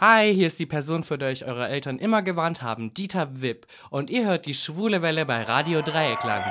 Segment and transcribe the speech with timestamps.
[0.00, 3.66] Hi, hier ist die Person, für die euch eure Eltern immer gewarnt haben, Dieter Wipp.
[3.90, 6.46] Und ihr hört die schwule Welle bei Radio Dreieckland.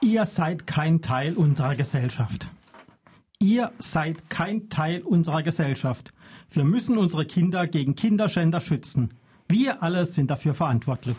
[0.00, 2.48] Ihr seid kein Teil unserer Gesellschaft.
[3.38, 6.10] Ihr seid kein Teil unserer Gesellschaft.
[6.50, 9.12] Wir müssen unsere Kinder gegen Kinderschänder schützen.
[9.46, 11.16] Wir alle sind dafür verantwortlich.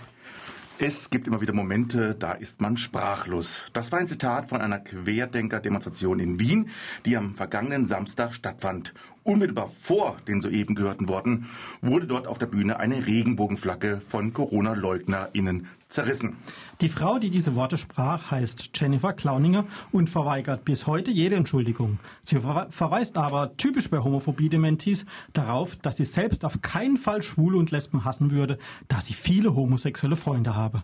[0.84, 3.68] Es gibt immer wieder Momente, da ist man sprachlos.
[3.72, 6.70] Das war ein Zitat von einer Querdenker-Demonstration in Wien,
[7.06, 8.92] die am vergangenen Samstag stattfand.
[9.22, 11.50] Unmittelbar vor den soeben gehörten Worten
[11.82, 16.38] wurde dort auf der Bühne eine Regenbogenflagge von Corona-LeugnerInnen zerrissen.
[16.82, 22.00] Die Frau, die diese Worte sprach, heißt Jennifer Klauninger und verweigert bis heute jede Entschuldigung.
[22.24, 27.72] Sie verweist aber, typisch bei Homophobie-Dementis, darauf, dass sie selbst auf keinen Fall Schwule und
[27.72, 30.82] Lesben hassen würde, da sie viele homosexuelle Freunde habe.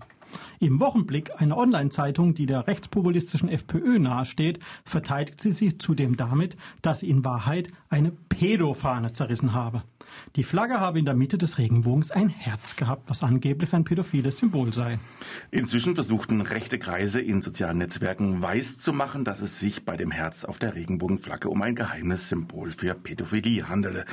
[0.59, 6.99] Im Wochenblick, einer Online-Zeitung, die der rechtspopulistischen FPÖ nahesteht, verteidigt sie sich zudem damit, dass
[6.99, 9.83] sie in Wahrheit eine Pädofahne zerrissen habe.
[10.35, 14.37] Die Flagge habe in der Mitte des Regenbogens ein Herz gehabt, was angeblich ein pädophiles
[14.37, 14.99] Symbol sei.
[15.51, 20.11] Inzwischen versuchten rechte Kreise in sozialen Netzwerken weiß zu machen, dass es sich bei dem
[20.11, 24.05] Herz auf der Regenbogenflagge um ein geheimes Symbol für Pädophilie handele.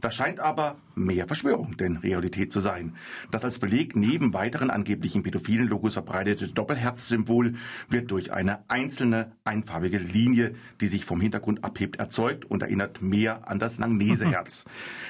[0.00, 2.94] Das scheint aber mehr Verschwörung denn Realität zu sein.
[3.30, 7.54] Das als Beleg neben weiteren angeblichen pädophilen Logos verbreitete Doppelherzsymbol
[7.88, 13.48] wird durch eine einzelne einfarbige Linie, die sich vom Hintergrund abhebt, erzeugt und erinnert mehr
[13.48, 14.64] an das Langnese-Herz.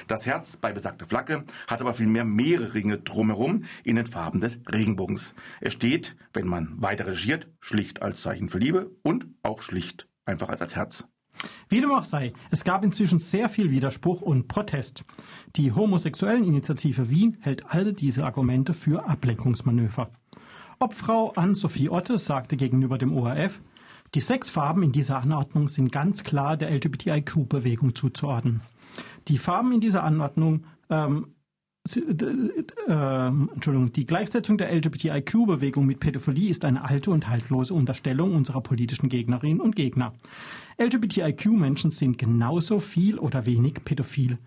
[0.07, 4.59] Das Herz bei besagter Flagge hat aber vielmehr mehrere Ringe drumherum in den Farben des
[4.71, 5.33] Regenbogens.
[5.61, 10.49] Es steht, wenn man weiter regiert, schlicht als Zeichen für Liebe und auch schlicht einfach
[10.49, 11.07] als, als Herz.
[11.69, 15.03] Wie dem auch sei, es gab inzwischen sehr viel Widerspruch und Protest.
[15.55, 20.11] Die Homosexuelleninitiative Wien hält alle diese Argumente für Ablenkungsmanöver.
[20.79, 23.59] Ob Frau Ann-Sophie Otte sagte gegenüber dem ORF,
[24.15, 28.61] die sechs Farben in dieser Anordnung sind ganz klar der LGBTIQ-Bewegung zuzuordnen.
[29.27, 31.27] Die Farben in dieser Anordnung ähm,
[31.85, 38.61] äh, Entschuldigung, die Gleichsetzung der LGBTIQ-Bewegung mit Pädophilie ist eine alte und haltlose Unterstellung unserer
[38.61, 40.13] politischen Gegnerinnen und Gegner.
[40.81, 44.37] LGBTIQ-Menschen sind genauso viel oder wenig pädophil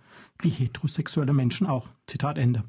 [0.40, 1.88] wie heterosexuelle Menschen auch.
[2.06, 2.62] Zitat Ende.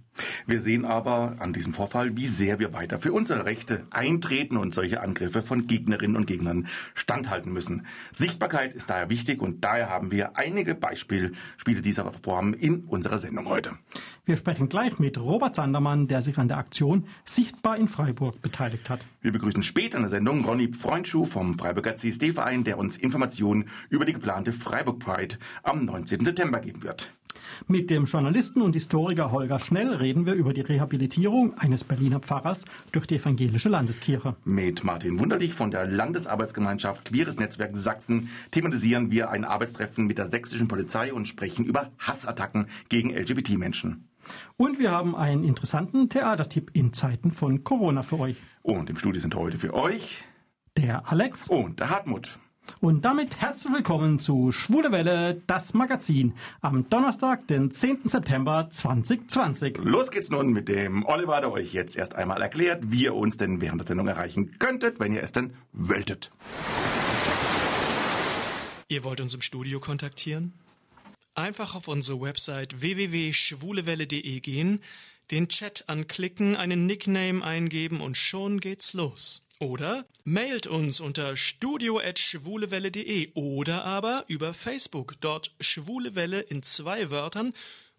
[0.47, 4.73] Wir sehen aber an diesem Vorfall, wie sehr wir weiter für unsere Rechte eintreten und
[4.73, 7.85] solche Angriffe von Gegnerinnen und Gegnern standhalten müssen.
[8.11, 11.33] Sichtbarkeit ist daher wichtig und daher haben wir einige Beispiele
[11.67, 13.73] dieser Form in unserer Sendung heute.
[14.25, 18.89] Wir sprechen gleich mit Robert Sandermann, der sich an der Aktion Sichtbar in Freiburg beteiligt
[18.89, 19.05] hat.
[19.21, 24.05] Wir begrüßen später in der Sendung Ronny Freundschuh vom Freiburger CSD-Verein, der uns Informationen über
[24.05, 26.25] die geplante Freiburg Pride am 19.
[26.25, 27.11] September geben wird.
[27.67, 32.65] Mit dem Journalisten und Historiker Holger Schnell reden wir über die Rehabilitierung eines Berliner Pfarrers
[32.91, 34.35] durch die evangelische Landeskirche.
[34.45, 40.27] Mit Martin Wunderlich von der Landesarbeitsgemeinschaft Queeres Netzwerk Sachsen thematisieren wir ein Arbeitstreffen mit der
[40.27, 44.07] sächsischen Polizei und sprechen über Hassattacken gegen LGBT-Menschen.
[44.57, 48.37] Und wir haben einen interessanten Theatertipp in Zeiten von Corona für euch.
[48.61, 50.25] Und im Studio sind heute für euch
[50.77, 52.37] der Alex und der Hartmut.
[52.79, 58.01] Und damit herzlich willkommen zu Schwule Welle, das Magazin, am Donnerstag, den 10.
[58.05, 59.77] September 2020.
[59.79, 63.37] Los geht's nun mit dem Oliver, der euch jetzt erst einmal erklärt, wie ihr uns
[63.37, 66.31] denn während der Sendung erreichen könntet, wenn ihr es denn wolltet.
[68.89, 70.53] Ihr wollt uns im Studio kontaktieren?
[71.35, 74.81] Einfach auf unsere Website www.schwulewelle.de gehen,
[75.29, 79.46] den Chat anklicken, einen Nickname eingeben und schon geht's los.
[79.59, 87.53] Oder mailt uns unter studio.schwulewelle.de oder aber über Facebook, dort Schwulewelle in zwei Wörtern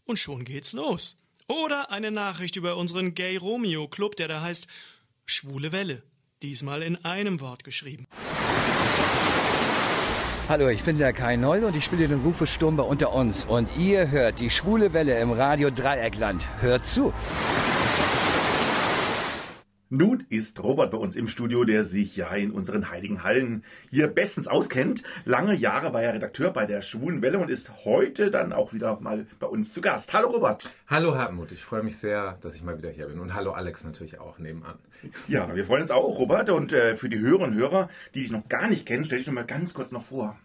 [0.04, 1.20] und schon geht's los.
[1.48, 4.69] Oder eine Nachricht über unseren Gay Romeo Club, der da heißt
[5.26, 6.04] Schwule Welle,
[6.42, 8.06] diesmal in einem Wort geschrieben.
[10.48, 13.44] Hallo, ich bin der Kai Noll und ich spiele den Rufus Sturm bei Unter uns.
[13.44, 16.46] Und ihr hört die Schwule Welle im Radio Dreieckland.
[16.60, 17.12] Hört zu!
[19.91, 24.06] Nun ist Robert bei uns im Studio, der sich ja in unseren heiligen Hallen hier
[24.09, 25.03] bestens auskennt.
[25.25, 29.00] Lange Jahre war er Redakteur bei der Schwulen Welle und ist heute dann auch wieder
[29.00, 30.12] mal bei uns zu Gast.
[30.12, 30.70] Hallo Robert.
[30.88, 33.19] Hallo Hartmut, ich freue mich sehr, dass ich mal wieder hier bin.
[33.19, 34.76] Und hallo Alex natürlich auch nebenan.
[35.26, 36.50] Ja, wir freuen uns auch, Robert.
[36.50, 39.26] Und äh, für die Hörerinnen und Hörer, die dich noch gar nicht kennen, stell dich
[39.26, 40.38] noch mal ganz kurz noch vor.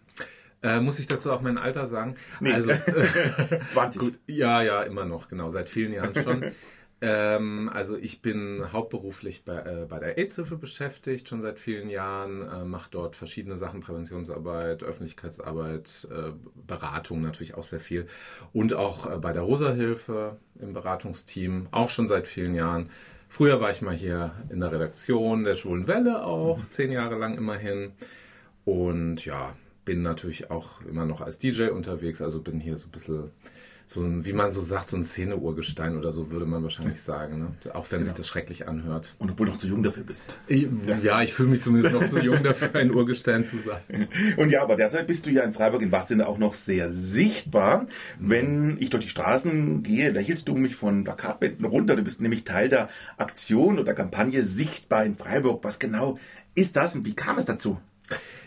[0.61, 2.15] Äh, muss ich dazu auch mein Alter sagen?
[2.39, 2.53] Nee.
[2.53, 2.71] Also,
[3.71, 3.99] 20.
[3.99, 6.45] Gut, ja, ja, immer noch, genau, seit vielen Jahren schon.
[7.05, 12.47] Ähm, also ich bin hauptberuflich bei, äh, bei der AIDS-Hilfe beschäftigt, schon seit vielen Jahren,
[12.47, 16.31] äh, mache dort verschiedene Sachen, Präventionsarbeit, Öffentlichkeitsarbeit, äh,
[16.65, 18.07] Beratung natürlich auch sehr viel
[18.53, 22.89] und auch äh, bei der Rosa-Hilfe im Beratungsteam, auch schon seit vielen Jahren.
[23.27, 27.35] Früher war ich mal hier in der Redaktion der Schwulen Welle auch, zehn Jahre lang
[27.35, 27.91] immerhin.
[28.63, 32.91] Und ja, bin natürlich auch immer noch als DJ unterwegs, also bin hier so ein
[32.91, 33.31] bisschen
[33.85, 37.39] so ein, wie man so sagt, so ein Szeneurgestein oder so würde man wahrscheinlich sagen.
[37.39, 37.73] Ne?
[37.73, 38.05] Auch wenn ja.
[38.05, 39.15] sich das schrecklich anhört.
[39.19, 40.39] Und obwohl du noch zu jung dafür bist.
[40.47, 40.67] Ich,
[41.01, 41.21] ja.
[41.21, 44.07] ich fühle mich zumindest noch zu jung dafür, ein Urgestein zu sein.
[44.37, 47.87] Und ja, aber derzeit bist du ja in Freiburg in Bachsinne auch noch sehr sichtbar.
[48.19, 51.95] Wenn ich durch die Straßen gehe, lächelst du mich von Plakatwänden runter.
[51.95, 55.63] Du bist nämlich Teil der Aktion oder Kampagne Sichtbar in Freiburg.
[55.63, 56.17] Was genau
[56.55, 57.79] ist das und wie kam es dazu?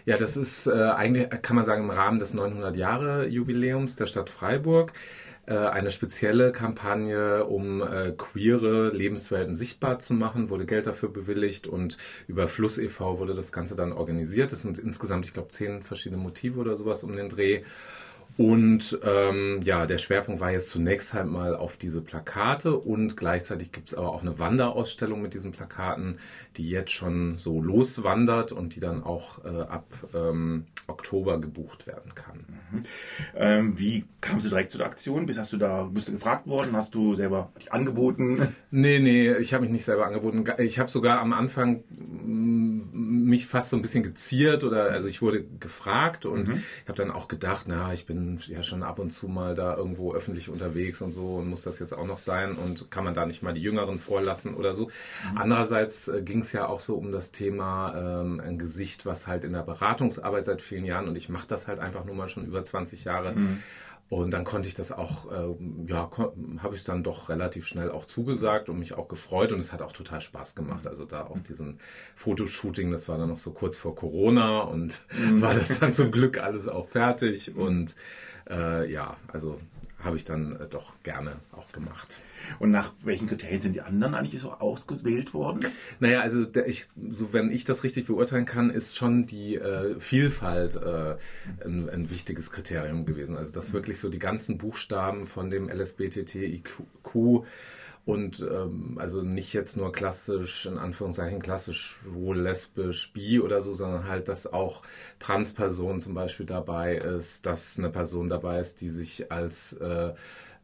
[0.05, 4.93] Ja, das ist äh, eigentlich, kann man sagen, im Rahmen des 900-Jahre-Jubiläums der Stadt Freiburg.
[5.47, 11.69] Äh, eine spezielle Kampagne, um äh, queere Lebenswelten sichtbar zu machen, wurde Geld dafür bewilligt
[11.69, 13.21] und über Fluss e.V.
[13.21, 14.53] wurde das Ganze dann organisiert.
[14.53, 17.63] Es sind insgesamt, ich glaube, zehn verschiedene Motive oder sowas um den Dreh.
[18.37, 23.73] Und ähm, ja, der Schwerpunkt war jetzt zunächst halt mal auf diese Plakate und gleichzeitig
[23.73, 26.19] gibt es aber auch eine Wanderausstellung mit diesen Plakaten,
[26.57, 32.15] die jetzt schon so loswandert und die dann auch äh, ab ähm, Oktober gebucht werden
[32.15, 32.45] kann.
[32.71, 32.85] Mhm.
[33.35, 35.27] Ähm, wie kamst du direkt zu der Aktion?
[35.27, 36.77] Bist, hast du da, bist du gefragt worden?
[36.77, 38.55] Hast du selber dich angeboten?
[38.71, 40.45] Nee, nee, ich habe mich nicht selber angeboten.
[40.59, 41.83] Ich habe sogar am Anfang
[42.27, 46.63] mich fast so ein bisschen geziert oder also ich wurde gefragt und mhm.
[46.83, 49.77] ich habe dann auch gedacht, na, ich bin ja schon ab und zu mal da
[49.77, 53.15] irgendwo öffentlich unterwegs und so und muss das jetzt auch noch sein und kann man
[53.15, 54.87] da nicht mal die Jüngeren vorlassen oder so.
[54.87, 55.39] Mhm.
[55.39, 59.45] Andererseits äh, ging es ja auch so um das Thema ähm, ein Gesicht, was halt
[59.45, 62.45] in der Beratungsarbeit seit vielen Jahren und ich mache das halt einfach nur mal schon
[62.45, 63.33] über 20 Jahre.
[63.35, 63.63] Mhm.
[64.09, 65.57] Und dann konnte ich das auch, äh,
[65.89, 66.09] ja,
[66.59, 69.83] habe ich dann doch relativ schnell auch zugesagt und mich auch gefreut und es hat
[69.83, 70.87] auch total Spaß gemacht.
[70.87, 71.81] Also da auch diesen
[72.15, 75.01] Fotoshooting, das war dann noch so kurz vor Corona und
[75.41, 77.97] war das dann zum Glück alles auch fertig und
[78.49, 79.59] äh, ja, also
[79.99, 82.23] habe ich dann äh, doch gerne auch gemacht.
[82.59, 85.61] Und nach welchen Kriterien sind die anderen eigentlich so ausgewählt worden?
[86.01, 89.99] Naja, also der, ich, so wenn ich das richtig beurteilen kann, ist schon die äh,
[89.99, 91.17] Vielfalt äh,
[91.65, 93.37] ein, ein, wichtiges Kriterium gewesen.
[93.37, 97.45] Also dass wirklich so die ganzen Buchstaben von dem LSBTTIQ
[98.07, 103.73] und ähm, also nicht jetzt nur klassisch, in Anführungszeichen klassisch schwul, lesbisch, bi oder so,
[103.73, 104.83] sondern halt, dass auch
[105.19, 110.15] Transperson zum Beispiel dabei ist, dass eine Person dabei ist, die sich als äh,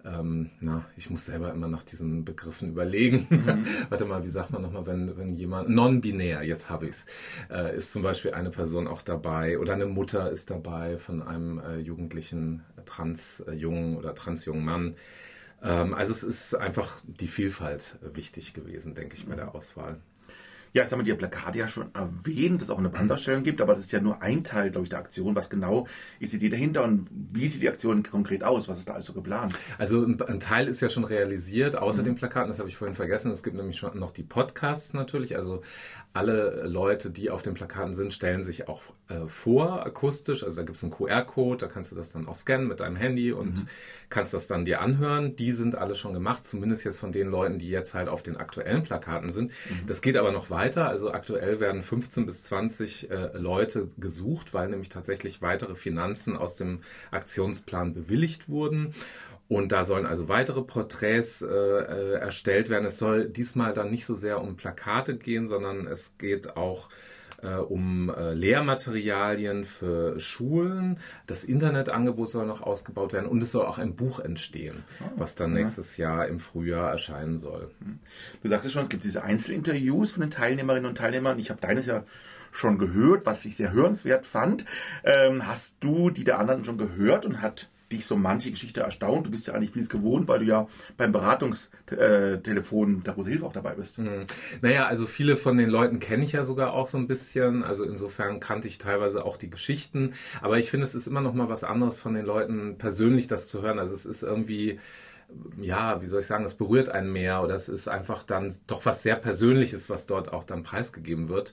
[0.04, 3.26] ähm, na, ich muss selber immer nach diesen Begriffen überlegen.
[3.28, 3.66] Mhm.
[3.88, 7.06] Warte mal, wie sagt man nochmal, wenn, wenn jemand, non-binär, jetzt habe ich es,
[7.50, 11.58] äh, ist zum Beispiel eine Person auch dabei oder eine Mutter ist dabei von einem
[11.58, 14.96] äh, jugendlichen äh, Transjungen oder transjungen Mann.
[15.62, 20.00] Ähm, also es ist einfach die Vielfalt wichtig gewesen, denke ich, bei der Auswahl.
[20.74, 23.60] Ja, jetzt haben wir die Plakate ja schon erwähnt, dass es auch eine Wanderstellung gibt,
[23.60, 25.36] aber das ist ja nur ein Teil, glaube ich, der Aktion.
[25.36, 25.86] Was genau
[26.18, 28.68] ist die Idee dahinter und wie sieht die Aktion konkret aus?
[28.68, 29.54] Was ist da also geplant?
[29.76, 32.06] Also ein, Teil ist ja schon realisiert, außer mhm.
[32.06, 33.30] den Plakaten, das habe ich vorhin vergessen.
[33.32, 35.36] Es gibt nämlich schon noch die Podcasts natürlich.
[35.36, 35.60] Also
[36.14, 40.44] alle Leute, die auf den Plakaten sind, stellen sich auch äh, vor, akustisch.
[40.44, 42.96] Also da gibt es einen QR-Code, da kannst du das dann auch scannen mit deinem
[42.96, 43.68] Handy und mhm.
[44.10, 45.36] kannst das dann dir anhören.
[45.36, 48.36] Die sind alle schon gemacht, zumindest jetzt von den Leuten, die jetzt halt auf den
[48.36, 49.52] aktuellen Plakaten sind.
[49.70, 49.86] Mhm.
[49.86, 50.86] Das geht aber noch weiter.
[50.86, 56.54] Also aktuell werden 15 bis 20 äh, Leute gesucht, weil nämlich tatsächlich weitere Finanzen aus
[56.54, 56.80] dem
[57.10, 58.94] Aktionsplan bewilligt wurden.
[59.52, 62.86] Und da sollen also weitere Porträts äh, äh, erstellt werden.
[62.86, 66.88] Es soll diesmal dann nicht so sehr um Plakate gehen, sondern es geht auch
[67.42, 70.98] äh, um äh, Lehrmaterialien für Schulen.
[71.26, 75.34] Das Internetangebot soll noch ausgebaut werden und es soll auch ein Buch entstehen, oh, was
[75.34, 77.70] dann nächstes Jahr im Frühjahr erscheinen soll.
[77.80, 77.98] Hm.
[78.42, 81.38] Du sagst es schon, es gibt diese Einzelinterviews von den Teilnehmerinnen und Teilnehmern.
[81.38, 82.04] Ich habe deines ja
[82.52, 84.64] schon gehört, was ich sehr hörenswert fand.
[85.04, 89.26] Ähm, hast du die der anderen schon gehört und hat dich so manche Geschichte erstaunt?
[89.26, 93.52] Du bist ja eigentlich vieles gewohnt, weil du ja beim Beratungstelefon der Große Hilfe auch
[93.52, 93.98] dabei bist.
[93.98, 94.24] Mhm.
[94.60, 97.62] Naja, also viele von den Leuten kenne ich ja sogar auch so ein bisschen.
[97.62, 100.14] Also insofern kannte ich teilweise auch die Geschichten.
[100.40, 103.48] Aber ich finde, es ist immer noch mal was anderes von den Leuten persönlich das
[103.48, 103.78] zu hören.
[103.78, 104.78] Also es ist irgendwie
[105.60, 108.84] ja, wie soll ich sagen, es berührt einen mehr oder es ist einfach dann doch
[108.84, 111.52] was sehr Persönliches, was dort auch dann preisgegeben wird.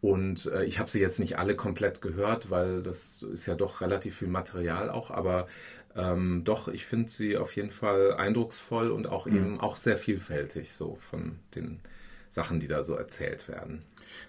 [0.00, 3.80] Und äh, ich habe sie jetzt nicht alle komplett gehört, weil das ist ja doch
[3.80, 5.48] relativ viel Material auch, aber
[5.96, 9.36] ähm, doch, ich finde sie auf jeden Fall eindrucksvoll und auch mhm.
[9.36, 11.80] eben auch sehr vielfältig so von den
[12.30, 13.82] Sachen, die da so erzählt werden.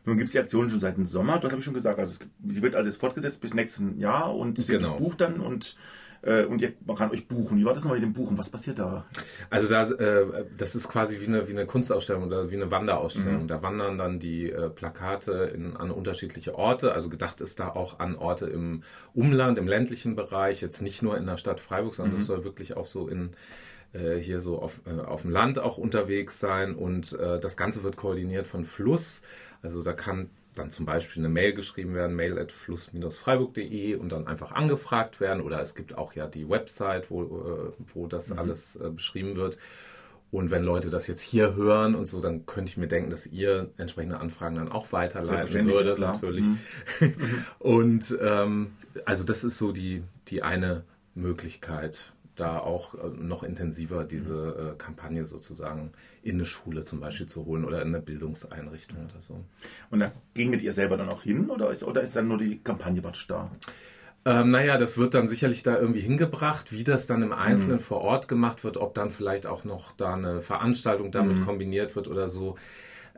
[0.06, 2.00] Nun gibt es die Aktion schon seit dem Sommer, das habe ich schon gesagt.
[2.00, 4.90] Also es, sie wird also jetzt fortgesetzt bis nächsten Jahr und genau.
[4.90, 5.76] das Buch dann und
[6.22, 7.58] äh, und ihr, man kann euch buchen.
[7.58, 8.38] Wie war das mal mit dem Buchen?
[8.38, 9.06] Was passiert da?
[9.50, 13.44] Also da, äh, das ist quasi wie eine, wie eine Kunstausstellung oder wie eine Wanderausstellung.
[13.44, 13.48] Mhm.
[13.48, 16.94] Da wandern dann die äh, Plakate in, an unterschiedliche Orte.
[16.94, 18.84] Also gedacht ist da auch an Orte im
[19.14, 22.18] Umland, im ländlichen Bereich, jetzt nicht nur in der Stadt Freiburg, sondern mhm.
[22.20, 23.32] das soll wirklich auch so in
[23.94, 27.84] äh, hier so auf, äh, auf dem Land auch unterwegs sein und äh, das Ganze
[27.84, 29.24] wird koordiniert von Fluss.
[29.62, 34.28] Also da kann dann zum Beispiel eine Mail geschrieben werden, mail at fluss-freiburg.de und dann
[34.28, 35.42] einfach angefragt werden.
[35.42, 38.40] Oder es gibt auch ja die Website, wo, äh, wo das mhm.
[38.40, 39.58] alles äh, beschrieben wird.
[40.32, 43.26] Und wenn Leute das jetzt hier hören und so, dann könnte ich mir denken, dass
[43.26, 46.14] ihr entsprechende Anfragen dann auch weiterleiten würdet, klar.
[46.14, 46.46] natürlich.
[46.46, 47.16] Mhm.
[47.60, 48.68] und ähm,
[49.06, 50.84] also das ist so die, die eine
[51.16, 55.92] Möglichkeit, da auch äh, noch intensiver diese äh, Kampagne sozusagen
[56.22, 59.44] in eine Schule zum Beispiel zu holen oder in eine Bildungseinrichtung oder so.
[59.90, 62.60] Und da ginget ihr selber dann auch hin oder ist, oder ist dann nur die
[62.60, 63.52] Kampagne da?
[64.26, 67.82] Ähm, naja, das wird dann sicherlich da irgendwie hingebracht, wie das dann im Einzelnen mhm.
[67.82, 71.46] vor Ort gemacht wird, ob dann vielleicht auch noch da eine Veranstaltung damit mhm.
[71.46, 72.58] kombiniert wird oder so.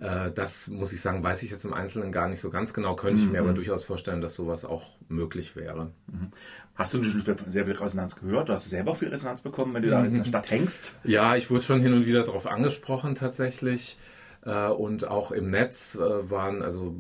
[0.02, 2.96] Äh, das muss ich sagen, weiß ich jetzt im Einzelnen gar nicht so ganz genau,
[2.96, 3.56] könnte ich mir aber mhm.
[3.56, 5.92] durchaus vorstellen, dass sowas auch möglich wäre.
[6.08, 6.32] Mhm.
[6.74, 8.50] Hast du schon sehr viel Resonanz gehört?
[8.50, 10.98] Du hast selber auch viel Resonanz bekommen, wenn du da in der Stadt hängst?
[11.04, 13.98] Ja, ich wurde schon hin und wieder darauf angesprochen tatsächlich.
[14.44, 16.96] Äh, und auch im Netz äh, waren also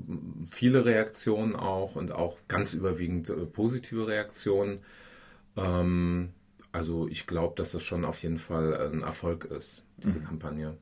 [0.49, 4.81] viele Reaktionen auch und auch ganz überwiegend positive Reaktionen.
[5.57, 6.29] Ähm,
[6.71, 10.25] also ich glaube, dass das schon auf jeden Fall ein Erfolg ist, diese mhm.
[10.25, 10.77] Kampagne.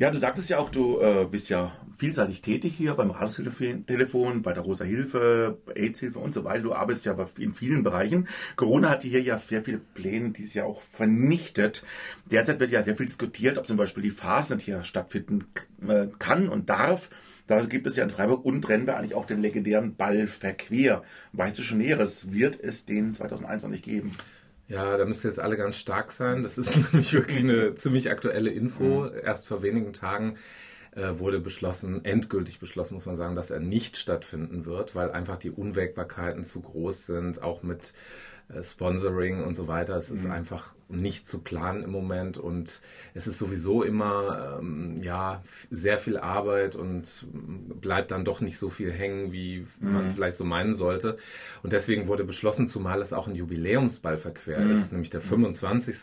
[0.00, 4.54] Ja, du sagtest ja auch, du äh, bist ja vielseitig tätig hier beim Ratungstelefon, bei
[4.54, 6.62] der Rosa Hilfe, AIDS-Hilfe und so weiter.
[6.62, 8.26] Du arbeitest ja in vielen Bereichen.
[8.56, 11.84] Corona hat hier ja sehr viele Pläne dieses Jahr auch vernichtet.
[12.24, 15.44] Derzeit wird ja sehr viel diskutiert, ob zum Beispiel die Fastnet hier stattfinden
[15.86, 17.10] äh, kann und darf.
[17.46, 21.02] Da gibt es ja in Freiburg untrennbar eigentlich auch den legendären Ball verquer.
[21.34, 22.32] Weißt du schon Näheres?
[22.32, 24.12] Wird es den 2021 geben?
[24.70, 26.42] Ja, da müsst ihr jetzt alle ganz stark sein.
[26.44, 29.04] Das ist nämlich wirklich eine ziemlich aktuelle Info.
[29.04, 29.12] Mhm.
[29.24, 30.36] Erst vor wenigen Tagen
[30.92, 35.38] äh, wurde beschlossen, endgültig beschlossen, muss man sagen, dass er nicht stattfinden wird, weil einfach
[35.38, 37.92] die Unwägbarkeiten zu groß sind, auch mit
[38.62, 39.96] Sponsoring und so weiter.
[39.96, 40.32] Es ist mhm.
[40.32, 42.80] einfach nicht zu planen im Moment und
[43.14, 47.26] es ist sowieso immer ähm, ja sehr viel Arbeit und
[47.80, 49.92] bleibt dann doch nicht so viel hängen, wie mhm.
[49.92, 51.16] man vielleicht so meinen sollte.
[51.62, 54.72] Und deswegen wurde beschlossen, zumal es auch ein Jubiläumsball verquer mhm.
[54.72, 55.96] ist, nämlich der 25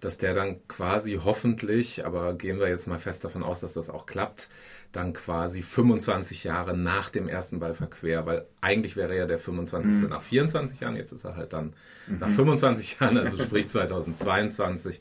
[0.00, 3.88] dass der dann quasi hoffentlich, aber gehen wir jetzt mal fest davon aus, dass das
[3.88, 4.50] auch klappt,
[4.96, 9.94] dann quasi 25 Jahre nach dem ersten Ballverquer, weil eigentlich wäre ja der 25.
[9.94, 10.08] Mhm.
[10.08, 11.74] nach 24 Jahren, jetzt ist er halt dann
[12.06, 12.18] mhm.
[12.18, 15.00] nach 25 Jahren, also sprich 2022.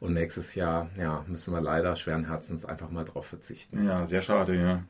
[0.00, 3.86] Und nächstes Jahr, ja, müssen wir leider schweren Herzens einfach mal drauf verzichten.
[3.86, 4.82] Ja, sehr schade, ja.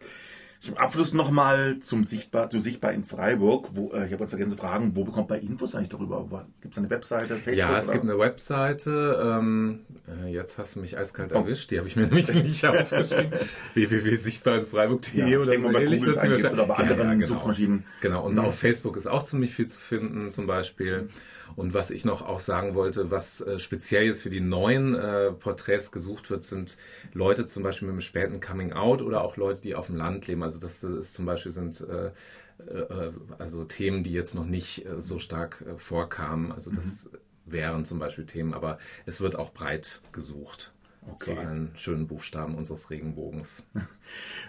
[0.64, 3.68] Zum Abschluss nochmal zum Sichtbar, zum Sichtbar in Freiburg.
[3.75, 6.47] Wo, äh, ich habe uns vergessen zu fragen, wo bekommt man Infos eigentlich darüber?
[6.62, 7.54] Gibt es eine Webseite, Facebook?
[7.54, 7.92] Ja, es oder?
[7.92, 9.23] gibt eine Webseite.
[9.23, 9.80] Ähm,
[10.25, 11.40] äh, jetzt hast du mich eiskalt oh.
[11.40, 11.71] erwischt.
[11.71, 13.33] Die habe ich mir nämlich nicht aufgeschrieben.
[13.75, 16.02] www.sichtbarinfreiburg.de ja, oder so ähnlich.
[16.02, 17.26] Oder bei anderen ja, ja, genau.
[17.26, 17.85] Suchmaschinen.
[18.00, 18.40] Genau, und mhm.
[18.40, 21.11] auf Facebook ist auch ziemlich viel zu finden zum Beispiel.
[21.56, 25.33] Und was ich noch auch sagen wollte, was äh, speziell jetzt für die neuen äh,
[25.33, 26.76] Porträts gesucht wird, sind
[27.12, 30.26] Leute zum Beispiel mit einem späten Coming Out oder auch Leute, die auf dem Land
[30.26, 30.42] leben.
[30.42, 32.12] Also das, das ist zum Beispiel sind äh,
[32.66, 36.52] äh, also Themen, die jetzt noch nicht äh, so stark vorkamen.
[36.52, 37.18] Also das mhm.
[37.46, 40.73] wären zum Beispiel Themen, aber es wird auch breit gesucht.
[41.06, 41.34] Okay.
[41.34, 43.64] Zu allen schönen Buchstaben unseres Regenbogens.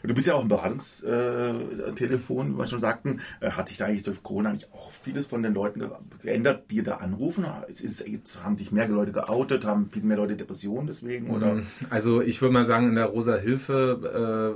[0.04, 3.20] Du bist ja auch im Beratungstelefon, wie wir schon sagten.
[3.40, 5.84] Äh, hat sich da eigentlich durch Corona nicht auch vieles von den Leuten
[6.22, 7.46] geändert, die da anrufen?
[7.68, 9.66] Ist, ist, haben sich mehr Leute geoutet?
[9.66, 11.30] Haben viel mehr Leute Depressionen deswegen?
[11.30, 11.56] Oder?
[11.56, 14.56] Mm, also ich würde mal sagen, in der Rosa Hilfe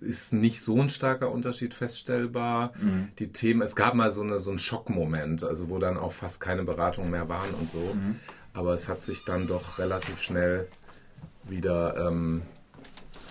[0.00, 2.72] äh, ist nicht so ein starker Unterschied feststellbar.
[2.80, 3.08] Mhm.
[3.18, 6.40] Die Themen, es gab mal so, eine, so einen Schockmoment, also wo dann auch fast
[6.40, 7.78] keine Beratungen mehr waren und so.
[7.78, 8.16] Mhm.
[8.54, 10.68] Aber es hat sich dann doch relativ schnell
[11.50, 12.08] wieder.
[12.08, 12.42] Ähm,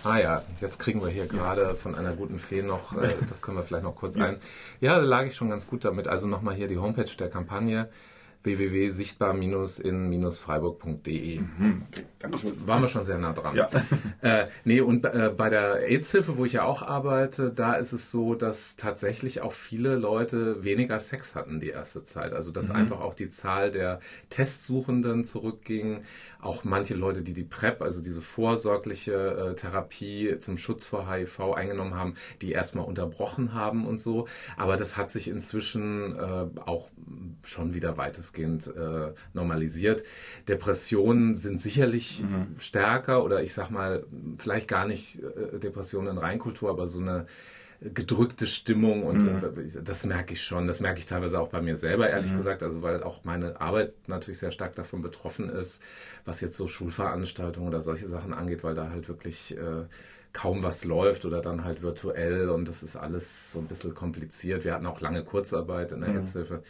[0.04, 3.56] ah ja, jetzt kriegen wir hier gerade von einer guten Fee noch, äh, das können
[3.56, 4.36] wir vielleicht noch kurz ein.
[4.80, 6.08] Ja, da lag ich schon ganz gut damit.
[6.08, 7.88] Also nochmal hier die Homepage der Kampagne
[8.44, 11.40] www.sichtbar-in-freiburg.de.
[11.40, 11.82] Mhm.
[12.18, 12.66] Dankeschön.
[12.66, 13.54] Waren wir schon sehr nah dran.
[13.54, 13.70] Ja.
[14.22, 18.10] äh, nee, und äh, bei der AIDS-Hilfe, wo ich ja auch arbeite, da ist es
[18.10, 22.32] so, dass tatsächlich auch viele Leute weniger Sex hatten die erste Zeit.
[22.32, 22.76] Also dass mhm.
[22.76, 26.04] einfach auch die Zahl der Testsuchenden zurückging.
[26.40, 31.54] Auch manche Leute, die die PrEP, also diese vorsorgliche äh, Therapie zum Schutz vor HIV
[31.54, 34.26] eingenommen haben, die erstmal unterbrochen haben und so.
[34.56, 36.90] Aber das hat sich inzwischen äh, auch
[37.42, 40.04] schon wieder weitestgehend äh, normalisiert.
[40.48, 42.58] Depressionen sind sicherlich mhm.
[42.58, 44.04] stärker oder ich sag mal,
[44.36, 47.26] vielleicht gar nicht äh, Depressionen in Reinkultur, aber so eine
[47.80, 49.62] gedrückte Stimmung und mhm.
[49.62, 50.66] Äh, das merke ich schon.
[50.66, 52.38] Das merke ich teilweise auch bei mir selber, ehrlich mhm.
[52.38, 55.82] gesagt, also weil auch meine Arbeit natürlich sehr stark davon betroffen ist,
[56.24, 59.84] was jetzt so Schulveranstaltungen oder solche Sachen angeht, weil da halt wirklich äh,
[60.32, 64.64] kaum was läuft oder dann halt virtuell und das ist alles so ein bisschen kompliziert.
[64.64, 66.16] Wir hatten auch lange Kurzarbeit in der mhm.
[66.18, 66.62] Hetzhilfe.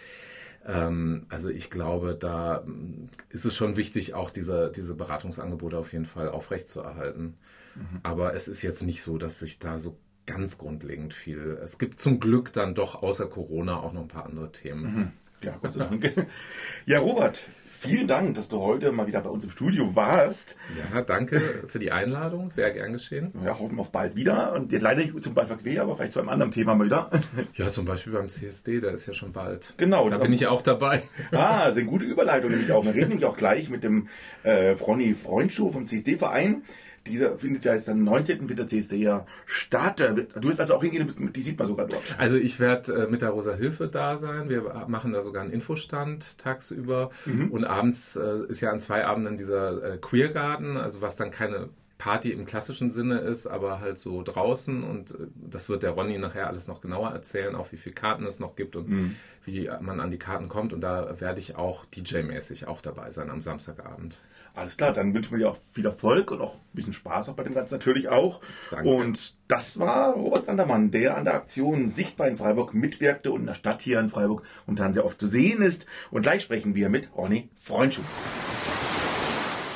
[0.67, 5.93] Ähm, also ich glaube, da mm, ist es schon wichtig, auch diese, diese Beratungsangebote auf
[5.93, 7.37] jeden Fall aufrechtzuerhalten.
[7.75, 8.01] Mhm.
[8.03, 11.59] Aber es ist jetzt nicht so, dass sich da so ganz grundlegend viel.
[11.63, 14.83] Es gibt zum Glück dann doch außer Corona auch noch ein paar andere Themen.
[14.83, 15.11] Mhm.
[15.43, 16.27] Ja, Gott sei Dank.
[16.87, 17.45] Ja, Robert,
[17.79, 20.57] vielen Dank, dass du heute mal wieder bei uns im Studio warst.
[20.93, 23.33] Ja, danke für die Einladung, sehr gern geschehen.
[23.45, 26.51] Ja, hoffen auf bald wieder und leider nicht zum Ballverquer, aber vielleicht zu einem anderen
[26.51, 27.11] Thema mal wieder.
[27.55, 29.75] Ja, zum Beispiel beim CSD, da ist ja schon bald.
[29.77, 30.09] Genau.
[30.09, 31.03] Da bin ich auch dabei.
[31.33, 32.85] Ah, eine gute Überleitung nämlich auch.
[32.85, 34.09] Wir reden nämlich auch gleich mit dem
[34.43, 36.63] äh, Fronny Freundschuh vom CSD-Verein
[37.09, 38.49] dieser findet ja jetzt am 19.
[38.49, 40.01] wird der CSD ja statt.
[40.01, 42.17] Du wirst also auch hingehen, die sieht man sogar dort.
[42.19, 44.49] Also ich werde äh, mit der Rosa Hilfe da sein.
[44.49, 47.11] Wir machen da sogar einen Infostand tagsüber.
[47.27, 47.51] Mhm.
[47.51, 51.31] Und abends äh, ist ja an zwei Abenden dieser äh, Queer Garden, also was dann
[51.31, 55.91] keine Party im klassischen Sinne ist, aber halt so draußen und äh, das wird der
[55.91, 59.17] Ronny nachher alles noch genauer erzählen, auch wie viele Karten es noch gibt und mhm.
[59.45, 63.31] wie man an die Karten kommt und da werde ich auch DJ-mäßig auch dabei sein
[63.31, 64.21] am Samstagabend.
[64.59, 67.35] Alles klar, dann wünschen wir dir auch viel Erfolg und auch ein bisschen Spaß auch
[67.35, 68.41] bei dem Ganzen natürlich auch.
[68.73, 68.89] Danke.
[68.89, 73.47] Und das war Robert Sandermann, der an der Aktion Sichtbar in Freiburg mitwirkte und in
[73.47, 75.87] der Stadt hier in Freiburg momentan sehr oft zu sehen ist.
[76.11, 78.03] Und gleich sprechen wir mit Ronny Freundschuh.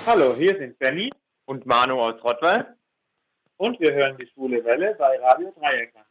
[0.04, 1.12] Hallo, hier sind Benny
[1.44, 2.74] und Manu aus Rottweil
[3.58, 6.01] und wir hören die Schwule Welle bei Radio Dreieckland.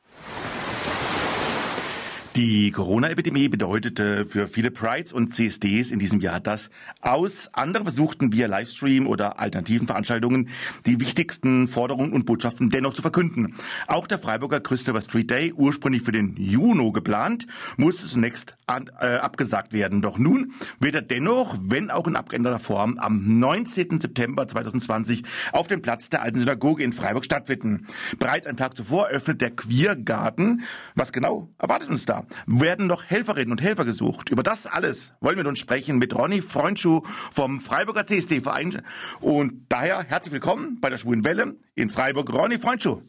[2.38, 6.69] Die Corona-Epidemie bedeutete für viele Prides und CSDs in diesem Jahr das
[7.01, 7.50] Aus.
[7.51, 10.47] Andere versuchten via Livestream oder alternativen Veranstaltungen
[10.85, 13.55] die wichtigsten Forderungen und Botschaften dennoch zu verkünden.
[13.88, 19.15] Auch der Freiburger Christopher Street Day, ursprünglich für den Juni geplant, musste zunächst an, äh,
[19.15, 20.01] abgesagt werden.
[20.01, 24.00] Doch nun wird er dennoch, wenn auch in abgeänderter Form, am 19.
[24.00, 27.88] September 2020 auf dem Platz der Alten Synagoge in Freiburg stattfinden.
[28.19, 30.61] Bereits einen Tag zuvor öffnet der Queergarten.
[30.95, 32.21] Was genau erwartet uns da?
[32.46, 34.30] Werden noch Helferinnen und Helfer gesucht.
[34.30, 37.01] Über das alles wollen wir nun sprechen mit Ronny Freundschuh
[37.32, 38.82] vom Freiburger CSD-Verein.
[39.20, 42.34] Und daher herzlich willkommen bei der Schwulen Welle in Freiburg.
[42.34, 43.01] Ronny Freundschuh.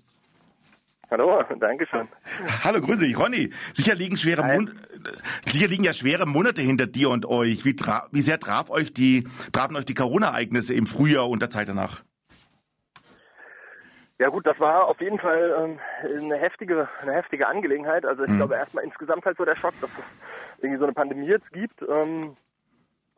[1.12, 2.09] Hallo, danke schön.
[2.64, 3.50] Hallo, grüße dich, Ronny.
[3.75, 4.71] Sicher liegen schwere Mon
[5.47, 7.64] sicher liegen ja schwere Monate hinter dir und euch.
[7.64, 7.76] Wie,
[8.12, 12.03] wie sehr traf euch die, trafen euch die Corona-Ereignisse im Frühjahr und der Zeit danach?
[14.18, 18.05] Ja gut, das war auf jeden Fall ähm, eine heftige, eine heftige Angelegenheit.
[18.05, 18.37] Also ich mhm.
[18.37, 20.05] glaube erstmal insgesamt halt so der Schock, dass es
[20.59, 21.83] irgendwie so eine Pandemie jetzt gibt.
[21.83, 22.37] Ähm,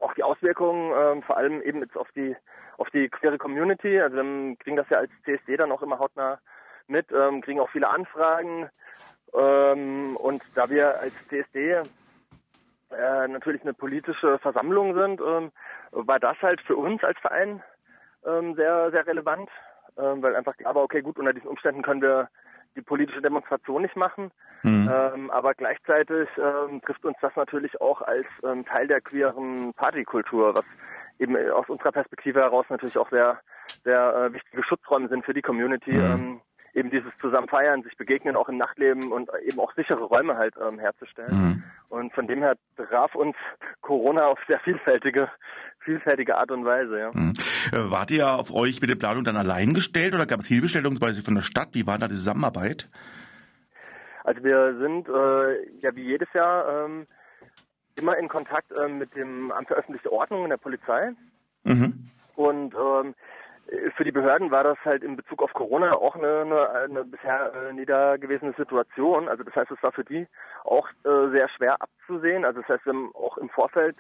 [0.01, 2.37] auch die Auswirkungen, ähm, vor allem eben jetzt auf die
[2.79, 4.01] auf die queere Community.
[4.01, 6.41] Also wir kriegen das ja als CSD dann auch immer hautnah
[6.87, 8.69] mit, ähm, kriegen auch viele Anfragen.
[9.33, 11.83] Ähm, und da wir als CSD
[12.91, 15.53] äh, natürlich eine politische Versammlung sind, ähm,
[15.91, 17.63] war das halt für uns als Verein
[18.27, 19.49] ähm, sehr, sehr relevant
[19.99, 22.29] ähm, weil einfach klar war, okay, gut, unter diesen Umständen können wir
[22.77, 24.31] die politische Demonstration nicht machen.
[24.63, 24.91] Mhm.
[24.93, 30.55] Ähm, aber gleichzeitig ähm, trifft uns das natürlich auch als ähm, Teil der queeren Partykultur,
[30.55, 30.65] was
[31.19, 33.39] eben aus unserer Perspektive heraus natürlich auch sehr,
[33.85, 35.93] sehr äh, wichtige Schutzräume sind für die Community.
[35.93, 36.01] Mhm.
[36.01, 36.41] Ähm,
[36.75, 40.55] eben dieses zusammen feiern, sich begegnen, auch im Nachtleben und eben auch sichere Räume halt
[40.61, 41.33] ähm, herzustellen.
[41.33, 41.63] Mhm.
[41.89, 43.37] Und von dem her traf uns
[43.81, 45.31] Corona auf sehr vielfältige,
[45.81, 46.99] vielfältige Art und Weise.
[46.99, 47.11] Ja.
[47.13, 47.35] Mhm.
[47.73, 51.25] Äh, wart ihr auf euch mit der Planung dann allein gestellt oder gab es Beispiel
[51.25, 51.69] von der Stadt?
[51.73, 52.89] Wie war da die Zusammenarbeit?
[54.25, 57.07] Also wir sind äh, ja wie jedes Jahr ähm,
[57.97, 61.13] immer in Kontakt ähm, mit dem Amt für öffentliche Ordnung und der Polizei.
[61.65, 62.11] Mhm.
[62.35, 63.15] Und ähm,
[63.97, 67.53] für die Behörden war das halt in Bezug auf Corona auch eine, eine, eine bisher
[67.55, 69.29] äh, nie da gewesene Situation.
[69.29, 70.27] Also das heißt, es war für die
[70.65, 72.45] auch äh, sehr schwer abzusehen.
[72.45, 73.97] Also das heißt, wir haben auch im Vorfeld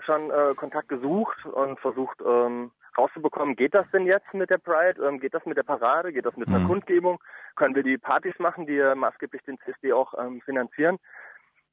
[0.00, 5.02] schon äh, Kontakt gesucht und versucht ähm, rauszubekommen, geht das denn jetzt mit der Pride?
[5.02, 6.12] Ähm, geht das mit der Parade?
[6.12, 6.68] Geht das mit einer mhm.
[6.68, 7.18] Kundgebung?
[7.54, 10.98] Können wir die Partys machen, die maßgeblich den CSD auch ähm, finanzieren?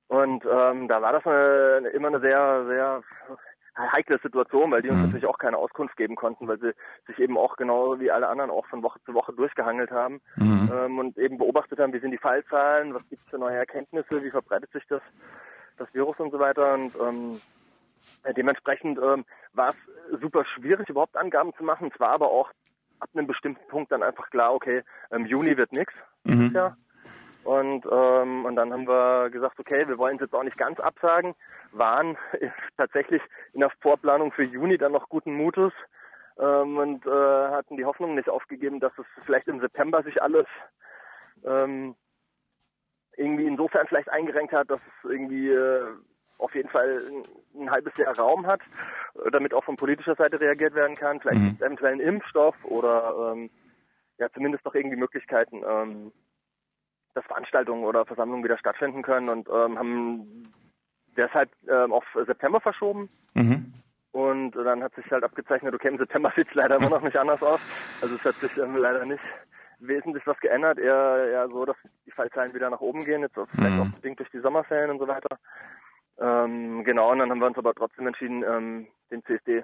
[0.08, 3.04] Und ähm, da war das eine, immer eine sehr, sehr
[3.78, 5.06] heikle Situation, weil die uns mhm.
[5.06, 6.74] natürlich auch keine Auskunft geben konnten, weil sie
[7.08, 10.72] sich eben auch genau wie alle anderen auch von Woche zu Woche durchgehangelt haben mhm.
[10.74, 14.24] ähm, und eben beobachtet haben, wie sind die Fallzahlen, was gibt es für neue Erkenntnisse,
[14.24, 15.02] wie verbreitet sich das,
[15.78, 16.74] das Virus und so weiter.
[16.74, 17.42] Und ähm,
[18.36, 21.90] dementsprechend ähm, war es super schwierig, überhaupt Angaben zu machen.
[21.94, 22.52] Es war aber auch
[23.00, 26.52] ab einem bestimmten Punkt dann einfach klar, okay, im Juni wird nichts mhm.
[26.54, 26.78] Jahr.
[27.44, 30.80] Und, ähm, und dann haben wir gesagt, okay, wir wollen es jetzt auch nicht ganz
[30.80, 31.36] absagen,
[31.72, 32.18] waren
[32.78, 33.22] tatsächlich
[33.54, 35.74] in der Vorplanung für Juni dann noch guten Mutes
[36.40, 40.46] ähm, und äh, hatten die Hoffnung nicht aufgegeben, dass es vielleicht im September sich alles
[41.46, 41.96] ähm,
[43.18, 45.86] irgendwie insofern vielleicht eingerenkt hat, dass es irgendwie äh,
[46.38, 48.62] auf jeden Fall ein, ein, halbes Jahr Raum hat,
[49.32, 51.58] damit auch von politischer Seite reagiert werden kann, vielleicht mhm.
[51.60, 53.50] eventuell ein Impfstoff oder ähm,
[54.18, 56.12] ja zumindest noch irgendwie Möglichkeiten, ähm,
[57.14, 60.54] dass Veranstaltungen oder Versammlungen wieder stattfinden können und ähm, haben
[61.16, 63.10] deshalb ähm, auf September verschoben.
[63.34, 63.74] Mhm.
[64.12, 67.18] Und dann hat sich halt abgezeichnet, okay, im September sieht es leider immer noch nicht
[67.18, 67.60] anders aus.
[68.02, 69.24] Also es hat sich ähm, leider nicht
[69.80, 73.80] wesentlich was geändert, eher, eher so, dass die Fallzahlen wieder nach oben gehen, jetzt vielleicht
[73.80, 75.38] auch bedingt durch die Sommerferien und so weiter.
[76.20, 79.64] Ähm, genau, und dann haben wir uns aber trotzdem entschieden, ähm, den CSD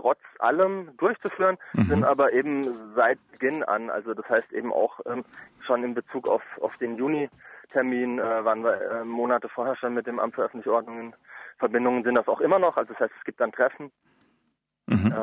[0.00, 1.82] trotz allem durchzuführen, mhm.
[1.84, 5.24] sind aber eben seit Beginn an, also das heißt eben auch ähm,
[5.60, 10.06] schon in Bezug auf, auf den Juni-Termin äh, waren wir äh, Monate vorher schon mit
[10.06, 11.14] dem Amt für öffentliche Ordnung in
[11.58, 13.92] Verbindung, sind das auch immer noch, also das heißt, es gibt dann Treffen
[14.86, 15.14] mhm.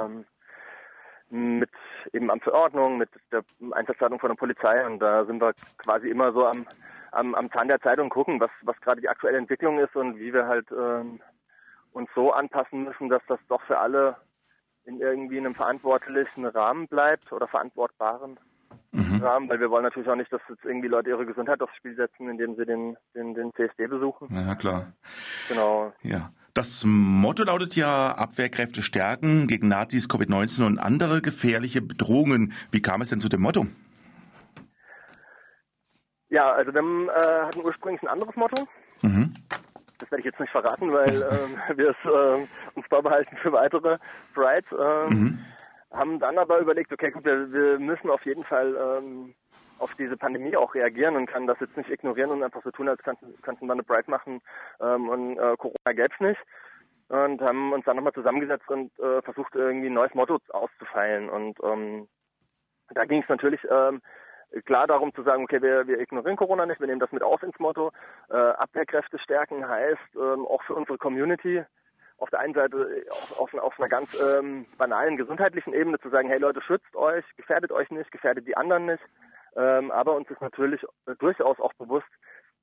[1.31, 1.71] ähm, mit
[2.13, 6.09] eben Amt für Ordnung, mit der Einsatzleitung von der Polizei und da sind wir quasi
[6.09, 6.67] immer so am,
[7.11, 10.17] am, am Zahn der Zeit und gucken, was, was gerade die aktuelle Entwicklung ist und
[10.19, 11.19] wie wir halt ähm,
[11.93, 14.17] uns so anpassen müssen, dass das doch für alle
[14.88, 18.39] in irgendwie einem verantwortlichen Rahmen bleibt oder verantwortbaren
[18.91, 19.21] mhm.
[19.21, 21.95] Rahmen, weil wir wollen natürlich auch nicht, dass jetzt irgendwie Leute ihre Gesundheit aufs Spiel
[21.95, 24.30] setzen, indem sie den, den, den CSD besuchen.
[24.34, 24.93] Ja, klar.
[25.50, 25.93] Genau.
[26.02, 26.32] Ja.
[26.54, 32.54] Das Motto lautet ja Abwehrkräfte stärken gegen Nazis, Covid-19 und andere gefährliche Bedrohungen.
[32.71, 33.67] Wie kam es denn zu dem Motto?
[36.30, 38.67] Ja, also wir haben, äh, hatten ursprünglich ein anderes Motto.
[39.99, 43.97] Das werde ich jetzt nicht verraten, weil ähm, wir es äh, uns vorbehalten für weitere
[44.33, 44.69] Brides.
[44.71, 45.45] Ähm, mhm.
[45.91, 49.33] Haben dann aber überlegt, okay, gut, wir, wir müssen auf jeden Fall ähm,
[49.79, 52.89] auf diese Pandemie auch reagieren und kann das jetzt nicht ignorieren und einfach so tun,
[52.89, 54.41] als könnten, könnten wir eine Bright machen
[54.81, 56.39] ähm, und äh, Corona gäb's nicht.
[57.10, 61.29] Und haben uns dann nochmal zusammengesetzt und äh, versucht, irgendwie ein neues Motto auszufeilen.
[61.29, 62.10] Und ähm,
[62.89, 64.01] da ging es natürlich ähm,
[64.65, 67.43] klar darum zu sagen, okay, wir, wir ignorieren Corona nicht, wir nehmen das mit auf
[67.43, 67.91] ins Motto.
[68.29, 71.63] Äh, Abwehrkräfte stärken heißt ähm, auch für unsere Community
[72.17, 76.29] auf der einen Seite auf, auf, auf einer ganz ähm, banalen gesundheitlichen Ebene zu sagen,
[76.29, 79.03] hey Leute, schützt euch, gefährdet euch nicht, gefährdet die anderen nicht.
[79.55, 82.07] Ähm, aber uns ist natürlich äh, durchaus auch bewusst,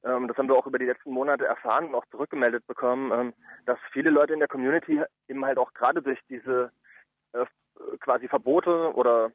[0.05, 3.35] ähm, das haben wir auch über die letzten Monate erfahren und auch zurückgemeldet bekommen, ähm,
[3.66, 6.70] dass viele Leute in der Community eben halt auch gerade durch diese
[7.33, 7.44] äh,
[8.01, 9.31] quasi Verbote oder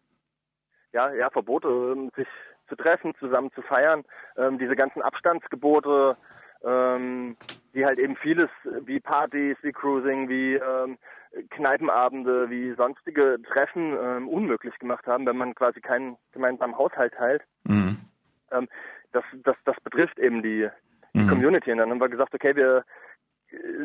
[0.94, 2.28] ja, ja, Verbote, ähm, sich
[2.68, 4.04] zu treffen, zusammen zu feiern,
[4.38, 6.18] ähm, diese ganzen Abstandsgebote,
[6.64, 7.36] ähm,
[7.74, 8.50] die halt eben vieles
[8.86, 10.98] wie Partys, wie Cruising, wie ähm,
[11.52, 17.44] Kneipenabende, wie sonstige Treffen ähm, unmöglich gemacht haben, wenn man quasi keinen gemeinsamen Haushalt teilt.
[17.64, 17.98] Mhm.
[18.52, 18.68] Ähm,
[19.12, 20.68] das, das, das betrifft eben die,
[21.14, 21.30] die mhm.
[21.30, 21.72] Community.
[21.72, 22.84] Und dann haben wir gesagt, okay, wir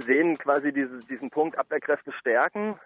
[0.06, 2.78] sehen quasi diese, diesen Punkt Abwehrkräfte stärken,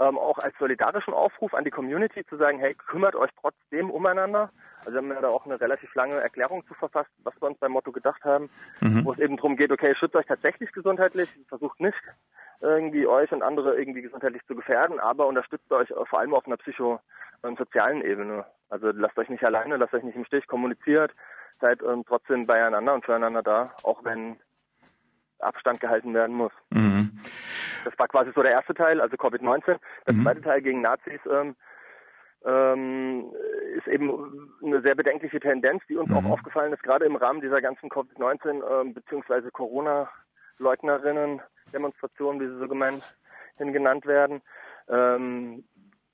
[0.00, 4.50] ähm, auch als solidarischen Aufruf an die Community zu sagen, hey, kümmert euch trotzdem umeinander.
[4.80, 7.58] Also wir haben ja da auch eine relativ lange Erklärung zu verfasst, was wir uns
[7.58, 8.48] beim Motto gedacht haben,
[8.80, 9.04] mhm.
[9.04, 11.98] wo es eben darum geht, okay, schützt euch tatsächlich gesundheitlich, versucht nicht
[12.60, 16.56] irgendwie euch und andere irgendwie gesundheitlich zu gefährden, aber unterstützt euch vor allem auf einer
[16.56, 18.44] psychosozialen Ebene.
[18.68, 21.12] Also lasst euch nicht alleine, lasst euch nicht im Stich, kommuniziert,
[21.60, 24.36] seid ähm, trotzdem beieinander und füreinander da, auch wenn
[25.40, 26.52] Abstand gehalten werden muss.
[26.70, 27.20] Mhm.
[27.84, 29.78] Das war quasi so der erste Teil, also Covid-19.
[30.06, 30.22] Der mhm.
[30.22, 31.54] zweite Teil gegen Nazis ähm,
[32.44, 33.32] ähm,
[33.76, 36.16] ist eben eine sehr bedenkliche Tendenz, die uns mhm.
[36.16, 39.50] auch aufgefallen ist, gerade im Rahmen dieser ganzen Covid-19 ähm, bzw.
[39.50, 41.40] Corona-Leugnerinnen
[41.72, 43.02] Demonstrationen, wie sie so gemeint
[43.58, 44.40] genannt werden.
[44.88, 45.64] Ähm,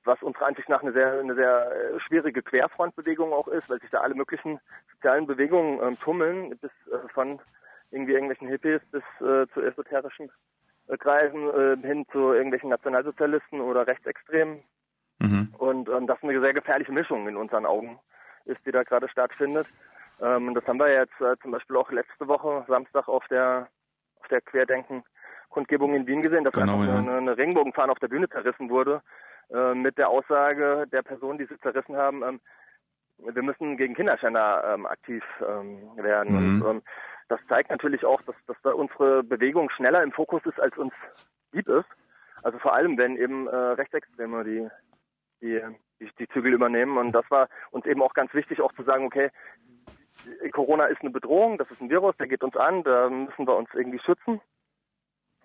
[0.05, 3.91] was unserer Ansicht nach eine sehr, eine sehr äh, schwierige Querfrontbewegung auch ist, weil sich
[3.91, 4.61] da alle möglichen
[4.93, 7.41] sozialen Bewegungen ähm, tummeln, bis äh, von
[7.95, 10.31] irgendwie irgendwelchen Hippies bis äh, zu esoterischen
[10.89, 14.63] äh, Kreisen äh, hin zu irgendwelchen Nationalsozialisten oder Rechtsextremen.
[15.21, 15.55] Mhm.
[15.57, 17.99] Und ähm, das eine sehr gefährliche Mischung in unseren Augen
[18.45, 19.69] ist, die da gerade stattfindet.
[20.21, 23.69] Ähm, das haben wir jetzt äh, zum Beispiel auch letzte Woche Samstag auf der
[24.21, 26.99] auf der Querdenken-Kundgebung in Wien gesehen, dass genau, einfach ja.
[26.99, 29.03] eine, eine Regenbogenfahne auf der Bühne zerrissen wurde
[29.53, 32.41] äh, mit der Aussage der Person, die sie zerrissen haben, ähm,
[33.19, 36.57] wir müssen gegen Kinderschänder ähm, aktiv ähm, werden.
[36.57, 36.63] Mhm.
[36.63, 36.83] Und ähm,
[37.29, 40.93] das zeigt natürlich auch, dass, dass da unsere Bewegung schneller im Fokus ist, als uns
[41.53, 41.89] lieb ist.
[42.43, 44.69] Also vor allem, wenn eben äh, Rechtsextreme die,
[45.41, 45.61] die,
[46.01, 46.99] die, die Zügel übernehmen.
[46.99, 49.31] Und das war uns eben auch ganz wichtig, auch zu sagen, okay,
[50.53, 53.57] Corona ist eine Bedrohung, das ist ein Virus, der geht uns an, da müssen wir
[53.57, 54.41] uns irgendwie schützen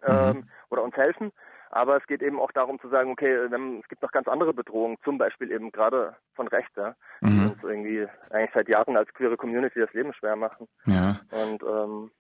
[0.02, 0.08] mhm.
[0.08, 1.32] ähm, oder uns helfen.
[1.72, 4.98] Aber es geht eben auch darum zu sagen, okay, es gibt noch ganz andere Bedrohungen,
[5.04, 7.52] zum Beispiel eben gerade von rechts, ja, die mhm.
[7.52, 10.68] uns irgendwie eigentlich seit Jahren als queere Community das Leben schwer machen.
[10.86, 11.20] Ja.
[11.30, 12.12] Und ähm,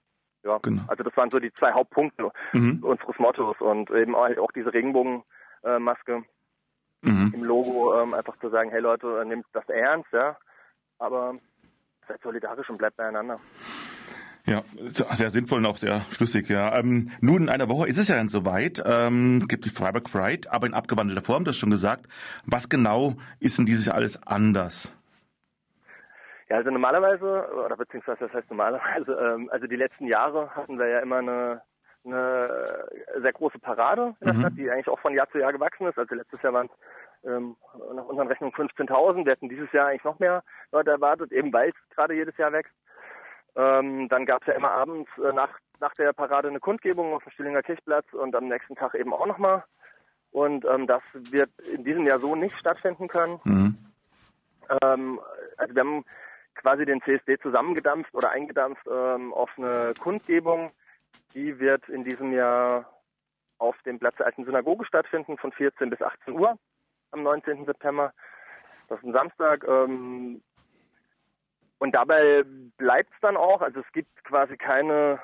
[0.44, 0.84] ja, genau.
[0.88, 2.84] also das waren so die zwei Hauptpunkte mhm.
[2.84, 6.24] unseres Mottos und eben auch diese Regenbogenmaske
[7.02, 7.32] mhm.
[7.34, 10.38] im Logo, ähm, einfach zu sagen, hey Leute, nehmt das ernst, ja,
[11.00, 11.36] aber
[12.08, 13.40] seid solidarisch und bleibt beieinander.
[14.50, 16.76] Ja, sehr sinnvoll und auch sehr schlüssig, ja.
[16.76, 20.52] Ähm, nun, in einer Woche ist es ja dann soweit, ähm, gibt die Freiburg Pride,
[20.52, 22.08] aber in abgewandelter Form, das schon gesagt.
[22.48, 24.92] Was genau ist denn dieses Jahr alles anders?
[26.50, 30.88] Ja, also normalerweise, oder beziehungsweise das heißt normalerweise, ähm, also die letzten Jahre hatten wir
[30.88, 31.62] ja immer eine,
[32.04, 32.90] eine
[33.22, 34.40] sehr große Parade in der mhm.
[34.40, 36.00] Stadt, die eigentlich auch von Jahr zu Jahr gewachsen ist.
[36.00, 37.56] Also letztes Jahr waren es ähm,
[37.94, 39.26] nach unseren Rechnungen 15.000.
[39.26, 42.52] Wir hätten dieses Jahr eigentlich noch mehr Leute erwartet, eben weil es gerade jedes Jahr
[42.52, 42.74] wächst.
[43.60, 45.50] Ähm, dann gab es ja immer abends äh, nach,
[45.82, 49.26] nach der Parade eine Kundgebung auf dem Stillinger Kirchplatz und am nächsten Tag eben auch
[49.26, 49.66] nochmal.
[50.32, 53.42] Und ähm, das wird in diesem Jahr so nicht stattfinden können.
[53.44, 53.78] Mhm.
[54.82, 55.20] Ähm,
[55.58, 56.06] also wir haben
[56.56, 60.72] quasi den CSD zusammengedampft oder eingedampft ähm, auf eine Kundgebung.
[61.34, 62.90] Die wird in diesem Jahr
[63.58, 66.58] auf dem Platz der alten Synagoge stattfinden von 14 bis 18 Uhr
[67.12, 67.66] am 19.
[67.66, 68.14] September.
[68.88, 69.66] Das ist ein Samstag.
[69.68, 70.42] Ähm,
[71.80, 72.44] und dabei
[72.78, 73.62] bleibt es dann auch.
[73.62, 75.20] Also es gibt quasi keine,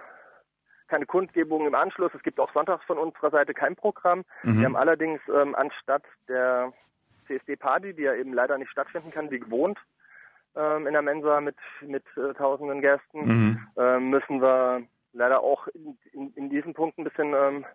[0.87, 2.11] keine Kundgebung im Anschluss.
[2.15, 4.23] Es gibt auch sonntags von unserer Seite kein Programm.
[4.43, 4.59] Mhm.
[4.59, 6.73] Wir haben allerdings ähm, anstatt der
[7.27, 9.77] CSD-Party, die ja eben leider nicht stattfinden kann, wie gewohnt,
[10.55, 13.67] ähm, in der Mensa mit, mit äh, tausenden Gästen, mhm.
[13.77, 17.65] äh, müssen wir leider auch in, in, in diesem Punkt ein bisschen ähm,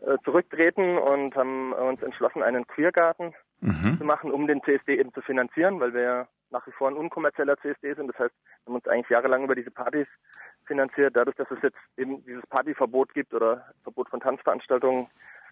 [0.00, 3.96] äh, zurücktreten und haben uns entschlossen, einen Queergarten mhm.
[3.98, 6.96] zu machen, um den CSD eben zu finanzieren, weil wir ja nach wie vor ein
[6.96, 8.06] unkommerzieller CSD sind.
[8.08, 10.06] Das heißt, wir haben uns eigentlich jahrelang über diese Partys
[10.66, 11.14] finanziert.
[11.14, 15.08] Dadurch, dass es jetzt eben dieses Partyverbot gibt oder Verbot von Tanzveranstaltungen,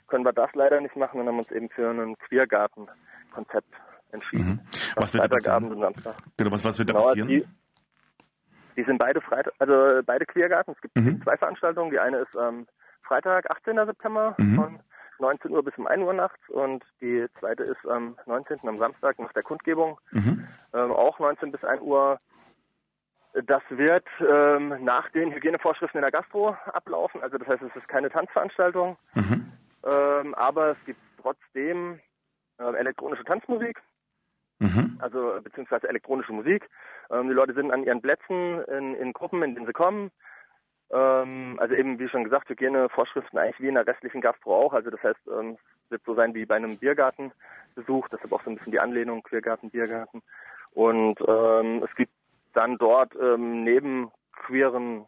[0.06, 3.74] können wir das leider nicht machen und haben uns eben für einen Queergarten-Konzept
[4.12, 4.46] entschieden.
[4.46, 4.60] Mhm.
[4.94, 5.72] Was wird da passieren?
[5.72, 6.14] Und Samstag.
[6.36, 7.28] Genau, was, was wird da genau, passieren?
[7.28, 7.46] Die,
[8.76, 10.74] die sind beide Freitag, also beide Queergarten.
[10.74, 11.20] Es gibt mhm.
[11.22, 11.90] zwei Veranstaltungen.
[11.90, 12.66] Die eine ist ähm,
[13.02, 13.76] Freitag, 18.
[13.86, 14.54] September mhm.
[14.54, 14.80] von
[15.22, 18.58] 19 Uhr bis um 1 Uhr nachts und die zweite ist am 19.
[18.68, 20.46] am Samstag nach der Kundgebung, mhm.
[20.74, 22.20] ähm, auch 19 bis 1 Uhr.
[23.46, 27.22] Das wird ähm, nach den Hygienevorschriften in der Gastro ablaufen.
[27.22, 29.52] Also das heißt, es ist keine Tanzveranstaltung, mhm.
[29.84, 32.00] ähm, aber es gibt trotzdem
[32.58, 33.80] äh, elektronische Tanzmusik.
[34.58, 34.98] Mhm.
[35.00, 36.68] Also beziehungsweise elektronische Musik.
[37.10, 40.10] Ähm, die Leute sind an ihren Plätzen in, in Gruppen, in denen sie kommen.
[40.92, 44.72] Ähm, also eben, wie schon gesagt, Hygienevorschriften eigentlich wie in der restlichen Gastro auch.
[44.72, 48.08] Also das heißt, ähm, es wird so sein wie bei einem Biergartenbesuch.
[48.08, 50.22] Deshalb auch so ein bisschen die Anlehnung, Queergarten, Biergarten.
[50.72, 52.12] Und ähm, es gibt
[52.52, 55.06] dann dort ähm, neben queeren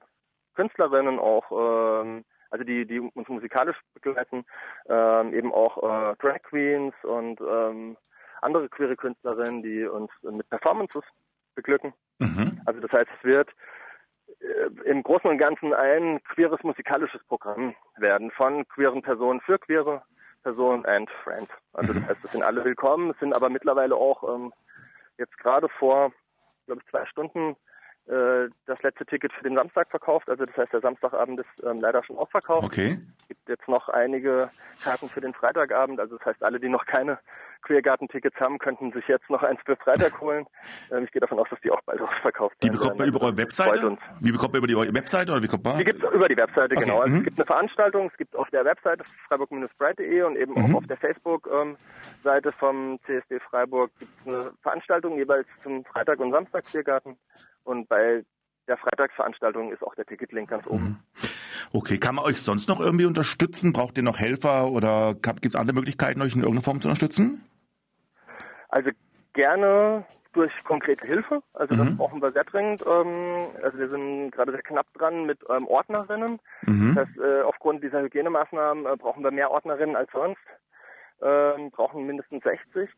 [0.55, 1.51] Künstlerinnen auch,
[2.03, 4.45] ähm, also die, die uns musikalisch begleiten,
[4.89, 7.41] ähm, eben auch äh, Drag Queens und
[8.41, 11.03] andere queere Künstlerinnen, die uns mit Performances
[11.55, 11.95] beglücken.
[12.19, 12.61] Mhm.
[12.67, 13.49] Also das heißt, es wird
[14.85, 20.03] im Großen und Ganzen ein queeres musikalisches Programm werden von queeren Personen für queere
[20.43, 21.51] Personen and Friends.
[21.73, 22.09] Also das mhm.
[22.09, 24.53] heißt, es sind alle willkommen, es sind aber mittlerweile auch ähm,
[25.19, 26.13] jetzt gerade vor,
[26.67, 27.57] glaube ich, zwei Stunden
[28.07, 30.29] äh, das letzte Ticket für den Samstag verkauft.
[30.29, 32.67] Also das heißt, der Samstagabend ist ähm, leider schon ausverkauft.
[32.67, 32.99] Okay.
[33.23, 34.51] Es gibt jetzt noch einige
[34.83, 35.99] Karten für den Freitagabend.
[35.99, 37.19] Also das heißt, alle, die noch keine
[37.65, 40.47] Queergarten-Tickets haben, könnten sich jetzt noch eins für Freitag holen.
[40.91, 42.73] Ähm, ich gehe davon aus, dass die auch bald ausverkauft werden.
[42.73, 43.97] Die bekommt man über eure Webseite?
[44.21, 45.79] Wie bekommt man über die Webseite oder wie kommt man?
[45.79, 46.85] Die gibt es über die Webseite, okay.
[46.85, 47.01] genau.
[47.01, 47.19] Also mhm.
[47.19, 50.75] Es gibt eine Veranstaltung, es gibt auf der Webseite freiburg-breit.de und eben mhm.
[50.75, 56.33] auch auf der Facebook-Seite vom CSD Freiburg gibt es eine Veranstaltung jeweils zum Freitag und
[56.33, 57.17] Samstag Queergarten.
[57.65, 58.25] Und bei
[58.69, 60.85] der Freitagsveranstaltung ist auch der Ticketlink ganz oben.
[60.85, 60.97] Mhm.
[61.73, 63.73] Okay, kann man euch sonst noch irgendwie unterstützen?
[63.73, 67.43] Braucht ihr noch Helfer oder gibt es andere Möglichkeiten, euch in irgendeiner Form zu unterstützen?
[68.75, 68.91] Also
[69.35, 71.45] gerne durch konkrete Hilfe.
[71.53, 71.97] Also das mhm.
[71.97, 72.83] brauchen wir sehr dringend.
[72.85, 76.41] Ähm, also wir sind gerade sehr knapp dran mit ähm, Ordnerinnen.
[76.67, 76.95] Mhm.
[76.97, 80.43] Das heißt, äh, aufgrund dieser Hygienemaßnahmen äh, brauchen wir mehr Ordnerinnen als sonst.
[81.23, 82.91] Ähm, brauchen mindestens 60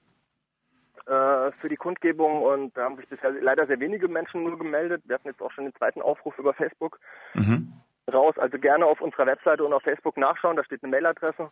[1.04, 5.02] äh, für die Kundgebung und da haben sich bisher leider sehr wenige Menschen nur gemeldet.
[5.04, 6.98] Wir hatten jetzt auch schon den zweiten Aufruf über Facebook
[7.34, 7.74] mhm.
[8.10, 8.38] raus.
[8.38, 11.50] Also gerne auf unserer Webseite und auf Facebook nachschauen, da steht eine Mailadresse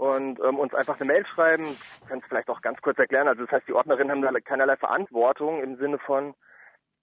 [0.00, 1.66] und ähm, uns einfach eine Mail schreiben.
[1.66, 3.28] Ich kann es vielleicht auch ganz kurz erklären.
[3.28, 6.32] Also das heißt, die Ordnerinnen haben da keinerlei Verantwortung im Sinne von,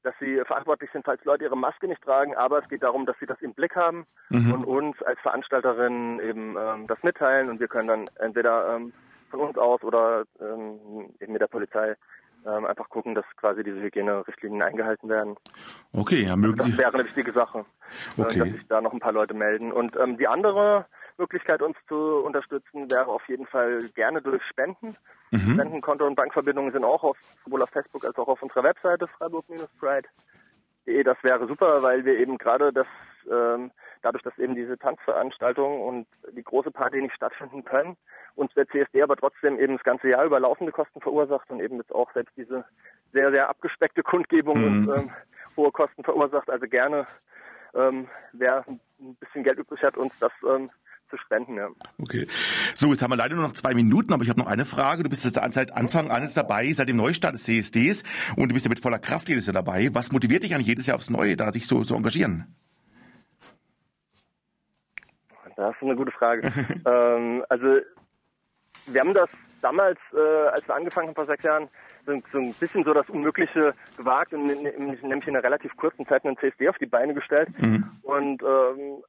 [0.01, 3.15] dass sie verantwortlich sind, falls Leute ihre Maske nicht tragen, aber es geht darum, dass
[3.19, 4.51] sie das im Blick haben mhm.
[4.51, 8.93] und uns als Veranstalterin eben ähm, das mitteilen und wir können dann entweder ähm,
[9.29, 11.95] von uns aus oder ähm, eben mit der Polizei
[12.47, 15.35] ähm, einfach gucken, dass quasi diese Hygienerichtlinien eingehalten werden.
[15.93, 17.63] Okay, ja, mögen also Das wäre eine wichtige Sache,
[18.17, 18.33] äh, okay.
[18.33, 19.71] äh, dass sich da noch ein paar Leute melden.
[19.71, 24.95] Und ähm, die andere Möglichkeit, uns zu unterstützen, wäre auf jeden Fall gerne durch Spenden.
[25.31, 25.53] Mhm.
[25.53, 31.03] Spendenkonto und Bankverbindungen sind auch auf, sowohl auf Facebook als auch auf unserer Webseite freiburg-pride.de.
[31.03, 32.87] Das wäre super, weil wir eben gerade das
[33.29, 37.97] ähm, dadurch, dass eben diese Tanzveranstaltungen und die große Party nicht stattfinden können,
[38.35, 41.77] uns der CSD aber trotzdem eben das ganze Jahr über laufende Kosten verursacht und eben
[41.77, 42.65] jetzt auch selbst diese
[43.11, 44.87] sehr, sehr abgespeckte Kundgebung mhm.
[44.87, 45.11] und ähm,
[45.55, 46.49] hohe Kosten verursacht.
[46.49, 47.07] Also gerne,
[47.73, 48.79] ähm, wer ein
[49.19, 50.69] bisschen Geld übrig hat, uns das ähm,
[51.09, 51.55] zu spenden.
[51.55, 51.69] Ja.
[51.99, 52.27] Okay.
[52.75, 55.03] So, jetzt haben wir leider nur noch zwei Minuten, aber ich habe noch eine Frage.
[55.03, 58.03] Du bist seit Anfang an dabei, seit dem Neustart des CSDs
[58.35, 59.89] und du bist ja mit voller Kraft jedes Jahr dabei.
[59.93, 62.55] Was motiviert dich eigentlich jedes Jahr aufs Neue, da sich so, so engagieren?
[65.55, 66.41] Das ist eine gute Frage.
[66.85, 67.79] ähm, also
[68.85, 69.29] wir haben das
[69.61, 71.67] damals, äh, als wir angefangen haben vor sechs Jahren,
[72.05, 76.25] so, so ein bisschen so das Unmögliche gewagt und nämlich in einer relativ kurzen Zeit
[76.25, 77.49] einen CSD auf die Beine gestellt.
[77.59, 77.89] Mhm.
[78.03, 79.03] Und ähm,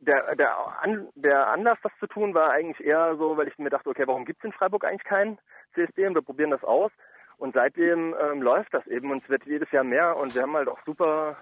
[0.00, 3.70] der, der, An, der Anlass, das zu tun, war eigentlich eher so, weil ich mir
[3.70, 5.38] dachte, okay, warum gibt es in Freiburg eigentlich keinen
[5.74, 6.92] CSD und wir probieren das aus.
[7.36, 10.56] Und seitdem ähm, läuft das eben und es wird jedes Jahr mehr und wir haben
[10.56, 11.36] halt auch super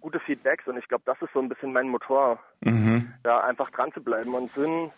[0.00, 3.12] gute Feedbacks und ich glaube, das ist so ein bisschen mein Motor, mhm.
[3.22, 4.34] da einfach dran zu bleiben.
[4.34, 4.90] Und Sinn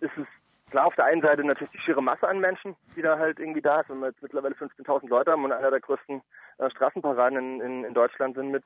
[0.00, 0.26] ist es
[0.70, 3.62] klar auf der einen Seite natürlich die schiere Masse an Menschen, die da halt irgendwie
[3.62, 6.22] da ist, wenn wir jetzt mittlerweile 15.000 Leute haben und einer der größten
[6.58, 8.64] äh, Straßenparaden in, in, in Deutschland sind mit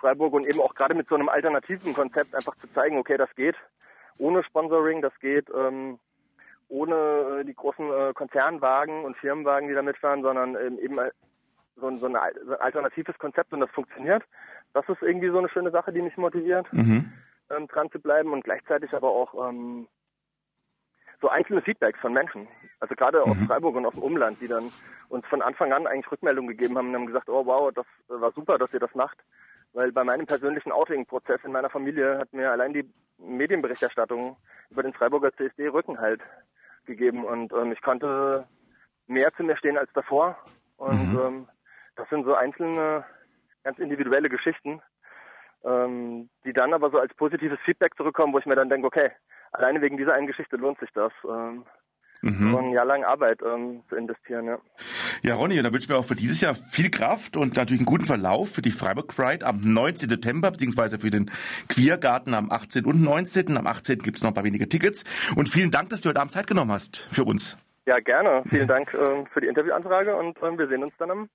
[0.00, 3.34] Freiburg und eben auch gerade mit so einem alternativen Konzept einfach zu zeigen, okay, das
[3.36, 3.56] geht
[4.18, 5.98] ohne Sponsoring, das geht ähm,
[6.68, 10.96] ohne äh, die großen äh, Konzernwagen und Firmenwagen, die da mitfahren, sondern ähm, eben
[11.76, 14.22] so, so, ein, so, ein, alternatives Konzept und das funktioniert.
[14.72, 17.12] Das ist irgendwie so eine schöne Sache, die mich motiviert, mhm.
[17.50, 19.88] ähm, dran zu bleiben und gleichzeitig aber auch ähm,
[21.20, 22.46] so einzelne Feedbacks von Menschen,
[22.78, 23.32] also gerade mhm.
[23.32, 24.70] aus Freiburg und aus dem Umland, die dann
[25.08, 28.32] uns von Anfang an eigentlich Rückmeldungen gegeben haben und haben gesagt, oh wow, das war
[28.32, 29.18] super, dass ihr das macht.
[29.72, 34.36] Weil bei meinem persönlichen Outing-Prozess in meiner Familie hat mir allein die Medienberichterstattung
[34.70, 36.20] über den Freiburger CSD Rückenhalt
[36.86, 38.46] gegeben und ähm, ich konnte
[39.06, 40.36] mehr zu mir stehen als davor.
[40.76, 41.20] Und mhm.
[41.20, 41.48] ähm,
[41.96, 43.04] das sind so einzelne,
[43.64, 44.80] ganz individuelle Geschichten,
[45.64, 49.10] ähm, die dann aber so als positives Feedback zurückkommen, wo ich mir dann denke, okay,
[49.52, 51.12] alleine wegen dieser einen Geschichte lohnt sich das.
[51.24, 51.66] Ähm,
[52.22, 52.52] mhm.
[52.52, 54.46] so ein Jahr lang Arbeit ähm, zu investieren.
[54.46, 54.58] Ja.
[55.22, 57.80] ja, Ronny, und da wünsche ich mir auch für dieses Jahr viel Kraft und natürlich
[57.80, 60.08] einen guten Verlauf für die Freiburg Pride am 19.
[60.08, 61.30] September, beziehungsweise für den
[61.68, 62.84] Queergarten am 18.
[62.84, 63.56] und 19.
[63.56, 63.98] Am 18.
[64.00, 65.04] gibt es noch ein paar wenige Tickets.
[65.36, 67.58] Und vielen Dank, dass du heute Abend Zeit genommen hast für uns.
[67.86, 68.42] Ja, gerne.
[68.48, 71.28] Vielen Dank äh, für die Interviewanfrage und äh, wir sehen uns dann am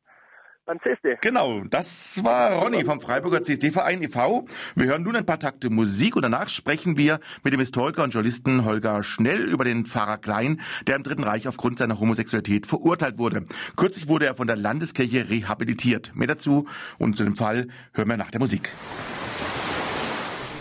[0.65, 1.17] beim CSD.
[1.21, 4.45] Genau, das war Ronny vom Freiburger CSD-Verein e.V.
[4.75, 8.13] Wir hören nun ein paar Takte Musik und danach sprechen wir mit dem Historiker und
[8.13, 13.17] Journalisten Holger Schnell über den Pfarrer Klein, der im Dritten Reich aufgrund seiner Homosexualität verurteilt
[13.17, 13.45] wurde.
[13.75, 16.11] Kürzlich wurde er von der Landeskirche rehabilitiert.
[16.15, 16.65] Mehr dazu
[16.97, 18.71] und zu dem Fall hören wir nach der Musik.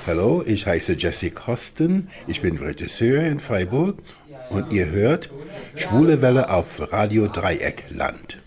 [0.07, 4.03] Hallo, ich heiße Jesse Kosten, ich bin Regisseur in Freiburg
[4.51, 5.31] und ihr hört
[5.77, 8.44] Schwule Welle auf Radio Dreieckland.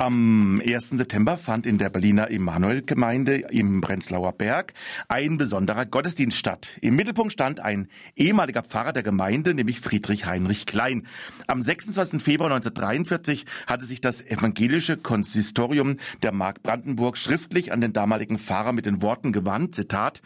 [0.00, 0.88] Am 1.
[0.96, 4.72] September fand in der Berliner Emanuelgemeinde im Prenzlauer Berg
[5.08, 6.78] ein besonderer Gottesdienst statt.
[6.80, 7.86] Im Mittelpunkt stand ein
[8.16, 11.06] ehemaliger Pfarrer der Gemeinde, nämlich Friedrich Heinrich Klein.
[11.48, 12.22] Am 26.
[12.22, 18.72] Februar 1943 hatte sich das evangelische Konsistorium der Mark Brandenburg schriftlich an den damaligen Pfarrer
[18.72, 20.22] mit den Worten gewandt, Zitat,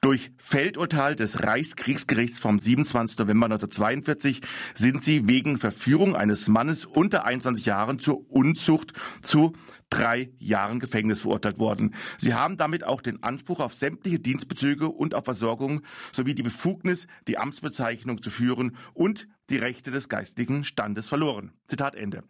[0.00, 3.18] durch Feldurteil des Reichskriegsgerichts vom 27.
[3.18, 4.40] November 1942
[4.74, 9.52] sind sie wegen Verführung eines Mannes unter 21 Jahren zur Unzucht zu
[9.90, 11.94] drei Jahren Gefängnis verurteilt worden.
[12.16, 17.06] Sie haben damit auch den Anspruch auf sämtliche Dienstbezüge und auf Versorgung sowie die Befugnis,
[17.26, 21.52] die Amtsbezeichnung zu führen und die Rechte des geistlichen Standes verloren.
[21.66, 22.22] Zitat Ende.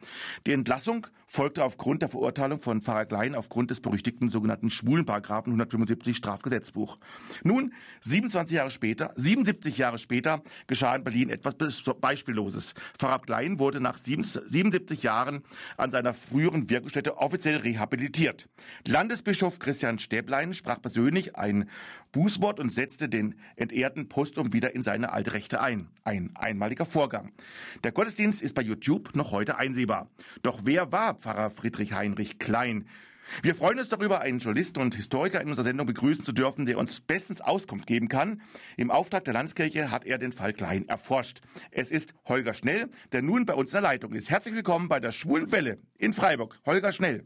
[0.46, 6.16] Die Entlassung folgte aufgrund der Verurteilung von Pfarrer Klein aufgrund des berüchtigten sogenannten Schwulenparagraphen 175
[6.16, 6.98] Strafgesetzbuch.
[7.44, 11.54] Nun, 27 Jahre später, 77 Jahre später, geschah in Berlin etwas
[12.00, 12.74] Beispielloses.
[12.98, 15.44] Pfarrer Klein wurde nach 77 Jahren
[15.76, 18.48] an seiner früheren Wirkungsstätte offiziell rehabilitiert.
[18.84, 21.68] Landesbischof Christian Stäblein sprach persönlich ein
[22.10, 25.88] Bußwort und setzte den entehrten Postum wieder in seine alte Rechte ein.
[26.02, 27.30] Ein einmaliger Vorgang.
[27.84, 30.08] Der Gottesdienst ist bei YouTube noch heute einsehbar.
[30.42, 32.86] Doch wer war Pfarrer Friedrich Heinrich Klein?
[33.42, 36.78] Wir freuen uns darüber, einen Journalisten und Historiker in unserer Sendung begrüßen zu dürfen, der
[36.78, 38.42] uns bestens Auskunft geben kann.
[38.76, 41.40] Im Auftrag der Landeskirche hat er den Fall Klein erforscht.
[41.70, 44.30] Es ist Holger Schnell, der nun bei uns in der Leitung ist.
[44.30, 46.58] Herzlich willkommen bei der Schwulen Welle in Freiburg.
[46.66, 47.24] Holger Schnell.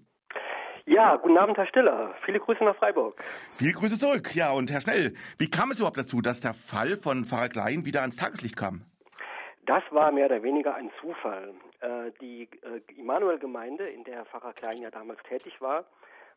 [0.87, 2.15] Ja, guten Abend, Herr Stiller.
[2.27, 3.19] Viele Grüße nach Freiburg.
[3.55, 4.35] Viele Grüße zurück.
[4.37, 7.87] Ja, und Herr Schnell, wie kam es überhaupt dazu, dass der Fall von Pfarrer Klein
[7.87, 8.85] wieder ans Tageslicht kam?
[9.67, 11.55] Das war mehr oder weniger ein Zufall.
[11.81, 15.85] Äh, die äh, Immanuel-Gemeinde, in der Pfarrer Klein ja damals tätig war,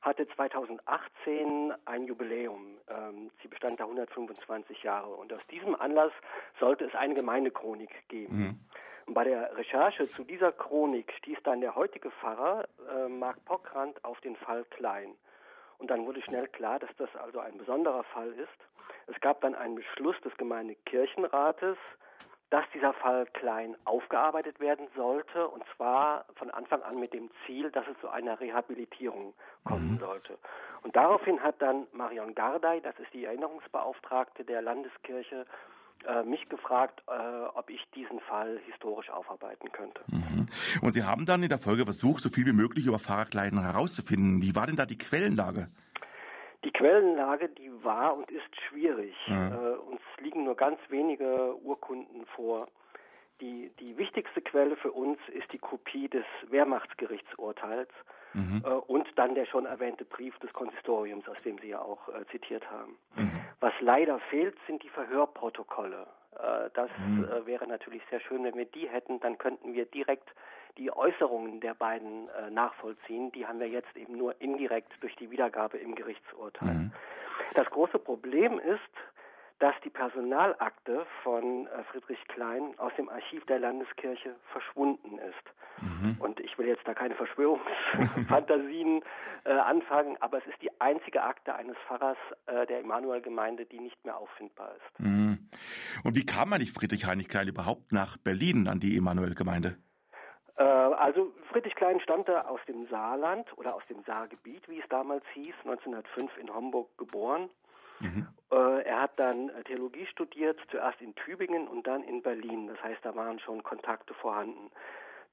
[0.01, 2.77] hatte 2018 ein Jubiläum.
[2.87, 5.09] Ähm, sie bestand da 125 Jahre.
[5.09, 6.11] Und aus diesem Anlass
[6.59, 8.37] sollte es eine Gemeindechronik geben.
[8.37, 8.59] Mhm.
[9.07, 14.03] Und bei der Recherche zu dieser Chronik stieß dann der heutige Pfarrer äh, Mark Pockrand
[14.03, 15.15] auf den Fall Klein.
[15.79, 18.47] Und dann wurde schnell klar, dass das also ein besonderer Fall ist.
[19.07, 21.77] Es gab dann einen Beschluss des Gemeindekirchenrates,
[22.49, 27.71] dass dieser Fall Klein aufgearbeitet werden sollte, und zwar von Anfang an mit dem Ziel,
[27.71, 29.33] dass es zu einer Rehabilitierung
[29.65, 29.99] kommen mhm.
[29.99, 30.37] sollte.
[30.83, 35.45] Und daraufhin hat dann Marion Gardei, das ist die Erinnerungsbeauftragte der Landeskirche,
[36.05, 40.01] äh, mich gefragt, äh, ob ich diesen Fall historisch aufarbeiten könnte.
[40.07, 40.47] Mhm.
[40.81, 43.59] Und Sie haben dann in der Folge versucht, so viel wie möglich über Pfarrer Klein
[43.59, 44.41] herauszufinden.
[44.41, 45.69] Wie war denn da die Quellenlage?
[46.67, 49.15] Die Quellenlage, die war und ist schwierig.
[49.27, 49.53] Mhm.
[49.53, 52.67] Äh, uns liegen nur ganz wenige Urkunden vor.
[53.39, 57.87] Die, die wichtigste Quelle für uns ist die Kopie des Wehrmachtsgerichtsurteils
[58.33, 58.63] mhm.
[58.65, 62.25] äh, und dann der schon erwähnte Brief des Konsistoriums, aus dem Sie ja auch äh,
[62.31, 62.97] zitiert haben.
[63.15, 63.39] Mhm.
[63.61, 66.05] Was leider fehlt, sind die Verhörprotokolle.
[66.33, 67.29] Äh, das mhm.
[67.31, 70.27] Äh, wäre natürlich sehr schön, wenn wir die hätten, dann könnten wir direkt
[70.77, 73.31] die Äußerungen der beiden äh, nachvollziehen.
[73.31, 76.73] Die haben wir jetzt eben nur indirekt durch die Wiedergabe im Gerichtsurteil.
[76.73, 76.91] Mhm.
[77.55, 78.79] Das große Problem ist,
[79.59, 85.81] dass die Personalakte von äh, Friedrich Klein aus dem Archiv der Landeskirche verschwunden ist.
[85.81, 86.17] Mhm.
[86.19, 89.01] Und ich will jetzt da keine Verschwörungsfantasien
[89.45, 94.03] äh, anfangen, aber es ist die einzige Akte eines Pfarrers äh, der Emanuelgemeinde, die nicht
[94.05, 94.99] mehr auffindbar ist.
[94.99, 95.49] Mhm.
[96.03, 99.77] Und wie kam eigentlich Friedrich Heinrich Klein überhaupt nach Berlin an die Emanuelgemeinde?
[100.57, 105.23] Äh, also Friedrich Klein stammte aus dem Saarland oder aus dem Saargebiet, wie es damals
[105.33, 107.49] hieß, 1905 in Homburg geboren.
[107.99, 108.27] Mhm.
[108.51, 112.67] Äh, er hat dann äh, Theologie studiert, zuerst in Tübingen und dann in Berlin.
[112.67, 114.71] Das heißt, da waren schon Kontakte vorhanden.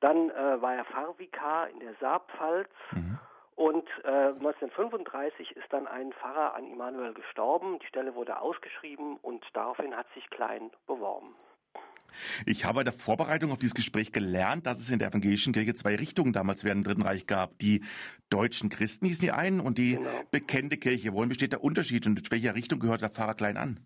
[0.01, 2.71] Dann äh, war er Pfarrvikar in der Saarpfalz.
[2.93, 3.19] Mhm.
[3.57, 7.79] Und äh, 1935 ist dann ein Pfarrer an Immanuel gestorben.
[7.79, 11.37] Die Stelle wurde ausgeschrieben und daraufhin hat sich Klein beworben.
[12.47, 15.75] Ich habe bei der Vorbereitung auf dieses Gespräch gelernt, dass es in der evangelischen Kirche
[15.75, 17.59] zwei Richtungen damals während dem Dritten Reich gab.
[17.59, 17.83] Die
[18.31, 20.11] deutschen Christen hießen die einen und die genau.
[20.31, 21.13] bekennende Kirche.
[21.13, 23.81] Worin besteht der Unterschied und in welcher Richtung gehört der Pfarrer Klein an?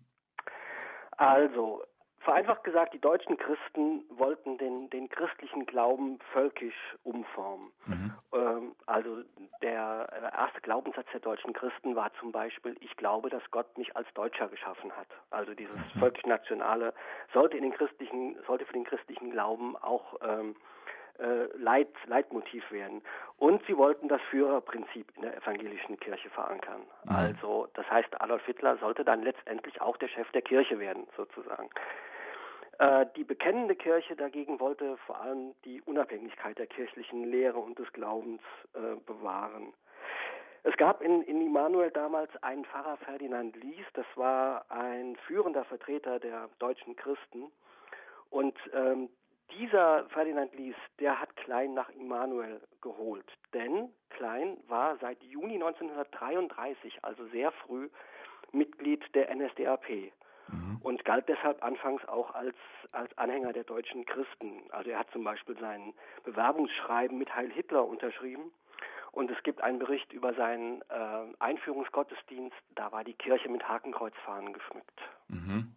[1.17, 1.81] Also,
[2.21, 7.71] Vereinfacht gesagt, die deutschen Christen wollten den, den christlichen Glauben völkisch umformen.
[7.85, 8.13] Mhm.
[8.33, 9.23] Ähm, also
[9.61, 14.07] der erste Glaubenssatz der deutschen Christen war zum Beispiel, ich glaube, dass Gott mich als
[14.13, 15.07] Deutscher geschaffen hat.
[15.29, 15.99] Also dieses mhm.
[15.99, 16.93] völkisch-nationale
[17.33, 20.55] sollte in den christlichen, sollte für den christlichen Glauben auch ähm,
[21.19, 23.01] äh, Leit, Leitmotiv werden.
[23.37, 26.81] Und sie wollten das Führerprinzip in der evangelischen Kirche verankern.
[27.05, 27.15] Mhm.
[27.15, 31.69] Also das heißt, Adolf Hitler sollte dann letztendlich auch der Chef der Kirche werden, sozusagen.
[32.79, 37.91] Äh, die bekennende Kirche dagegen wollte vor allem die Unabhängigkeit der kirchlichen Lehre und des
[37.91, 38.41] Glaubens
[38.73, 39.73] äh, bewahren.
[40.63, 46.19] Es gab in, in Immanuel damals einen Pfarrer Ferdinand Lies, das war ein führender Vertreter
[46.19, 47.51] der deutschen Christen.
[48.29, 49.09] Und ähm,
[49.57, 53.25] dieser Ferdinand Lies, der hat Klein nach Immanuel geholt.
[53.53, 57.89] Denn Klein war seit Juni 1933, also sehr früh,
[58.51, 60.11] Mitglied der NSDAP
[60.51, 60.77] mhm.
[60.81, 62.55] und galt deshalb anfangs auch als,
[62.91, 64.63] als Anhänger der deutschen Christen.
[64.69, 65.93] Also er hat zum Beispiel sein
[66.23, 68.51] Bewerbungsschreiben mit Heil Hitler unterschrieben.
[69.11, 72.55] Und es gibt einen Bericht über seinen äh, Einführungsgottesdienst.
[72.75, 75.01] Da war die Kirche mit Hakenkreuzfahnen geschmückt.
[75.27, 75.73] Mhm.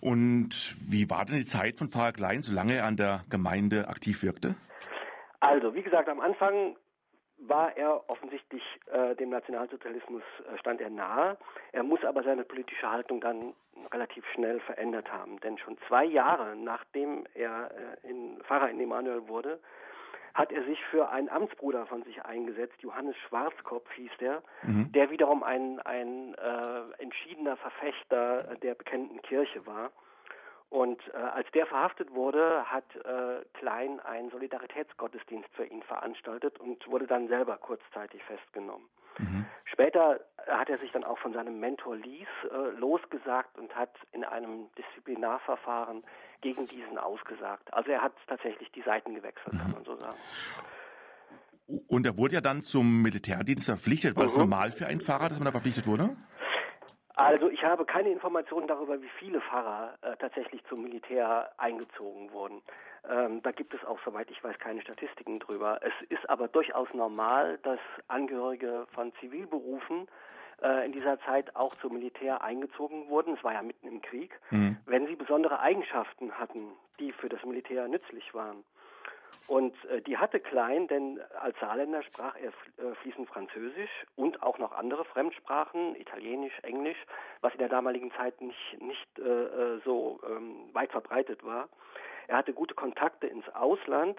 [0.00, 4.22] Und wie war denn die Zeit von Pfarrer Klein, solange er an der Gemeinde aktiv
[4.22, 4.56] wirkte?
[5.40, 6.76] Also, wie gesagt, am Anfang
[7.46, 8.62] war er offensichtlich
[8.92, 10.22] äh, dem Nationalsozialismus
[10.52, 11.36] äh, stand er nahe.
[11.72, 13.54] Er muss aber seine politische Haltung dann
[13.92, 17.70] relativ schnell verändert haben, denn schon zwei Jahre nachdem er
[18.04, 19.58] äh, in Pfarrer in Emanuel wurde,
[20.34, 24.92] hat er sich für einen Amtsbruder von sich eingesetzt, Johannes Schwarzkopf hieß der, mhm.
[24.92, 29.90] der wiederum ein, ein äh, entschiedener Verfechter der bekannten Kirche war.
[30.70, 36.86] Und äh, als der verhaftet wurde, hat äh, Klein einen Solidaritätsgottesdienst für ihn veranstaltet und
[36.86, 38.86] wurde dann selber kurzzeitig festgenommen.
[39.18, 39.46] Mhm.
[39.64, 44.22] Später hat er sich dann auch von seinem Mentor Lies äh, losgesagt und hat in
[44.24, 46.04] einem Disziplinarverfahren
[46.40, 47.72] gegen diesen ausgesagt.
[47.74, 49.58] Also er hat tatsächlich die Seiten gewechselt, mhm.
[49.58, 50.18] kann man so sagen.
[51.88, 54.14] Und er wurde ja dann zum Militärdienst verpflichtet.
[54.14, 54.28] War mhm.
[54.28, 56.16] das normal für einen Fahrer, dass man da verpflichtet wurde?
[57.20, 62.62] Also ich habe keine Informationen darüber, wie viele Pfarrer äh, tatsächlich zum Militär eingezogen wurden.
[63.08, 65.80] Ähm, da gibt es auch, soweit ich weiß, keine Statistiken drüber.
[65.82, 70.08] Es ist aber durchaus normal, dass Angehörige von Zivilberufen
[70.62, 73.34] äh, in dieser Zeit auch zum Militär eingezogen wurden.
[73.34, 74.76] Es war ja mitten im Krieg, mhm.
[74.86, 78.64] wenn sie besondere Eigenschaften hatten, die für das Militär nützlich waren.
[79.46, 84.58] Und äh, die hatte Klein, denn als Saarländer sprach er äh, fließend Französisch und auch
[84.58, 86.98] noch andere Fremdsprachen, Italienisch, Englisch,
[87.40, 91.68] was in der damaligen Zeit nicht, nicht äh, äh, so ähm, weit verbreitet war.
[92.28, 94.16] Er hatte gute Kontakte ins Ausland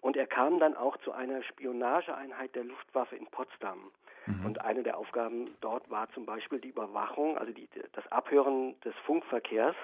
[0.00, 3.90] und er kam dann auch zu einer Spionageeinheit der Luftwaffe in Potsdam.
[4.26, 4.46] Mhm.
[4.46, 8.94] Und eine der Aufgaben dort war zum Beispiel die Überwachung, also die, das Abhören des
[9.06, 9.76] Funkverkehrs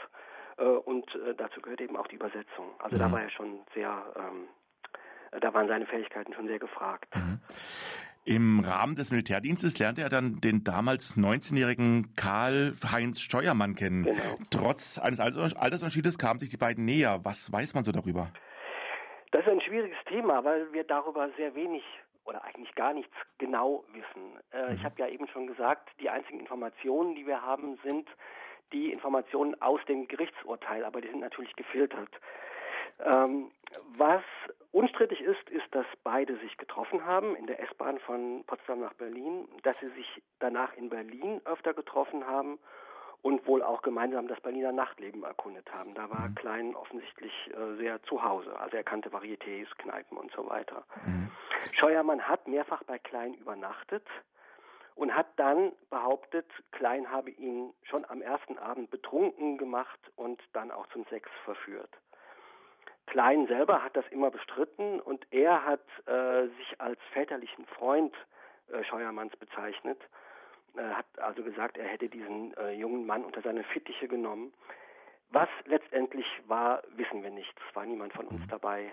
[0.65, 2.67] und äh, dazu gehört eben auch die Übersetzung.
[2.79, 3.01] Also mhm.
[3.01, 4.49] da war er schon sehr, ähm,
[5.41, 7.15] da waren seine Fähigkeiten schon sehr gefragt.
[7.15, 7.41] Mhm.
[8.25, 14.05] Im Rahmen des Militärdienstes lernte er dann den damals 19-jährigen Karl-Heinz Steuermann kennen.
[14.05, 14.39] Genau.
[14.51, 17.21] Trotz eines Altersunterschiedes kamen sich die beiden näher.
[17.23, 18.31] Was weiß man so darüber?
[19.31, 21.83] Das ist ein schwieriges Thema, weil wir darüber sehr wenig
[22.25, 24.39] oder eigentlich gar nichts genau wissen.
[24.53, 24.85] Äh, ich mhm.
[24.85, 28.07] habe ja eben schon gesagt, die einzigen Informationen, die wir haben, sind
[28.73, 32.11] die Informationen aus dem Gerichtsurteil, aber die sind natürlich gefiltert.
[33.05, 33.51] Ähm,
[33.97, 34.23] was
[34.73, 39.49] unstrittig ist, ist, dass beide sich getroffen haben in der S-Bahn von Potsdam nach Berlin,
[39.63, 42.59] dass sie sich danach in Berlin öfter getroffen haben
[43.23, 45.95] und wohl auch gemeinsam das Berliner Nachtleben erkundet haben.
[45.95, 46.35] Da war mhm.
[46.35, 48.59] Klein offensichtlich äh, sehr zu Hause.
[48.59, 50.85] Also er kannte Varietés, Kneipen und so weiter.
[51.05, 51.31] Mhm.
[51.73, 54.05] Scheuermann hat mehrfach bei Klein übernachtet
[54.99, 60.73] und hat dann behauptet, Klein habe ihn schon am ersten Abend betrunken gemacht und dann
[60.73, 61.91] auch zum Sex verführt.
[63.07, 68.13] Klein selber hat das immer bestritten und er hat äh, sich als väterlichen Freund
[68.73, 70.01] äh, Scheuermanns bezeichnet
[70.77, 74.53] äh, hat also gesagt, er hätte diesen äh, jungen Mann unter seine Fittiche genommen.
[75.31, 77.53] Was letztendlich war, wissen wir nicht.
[77.69, 78.49] Es war niemand von uns mhm.
[78.49, 78.91] dabei,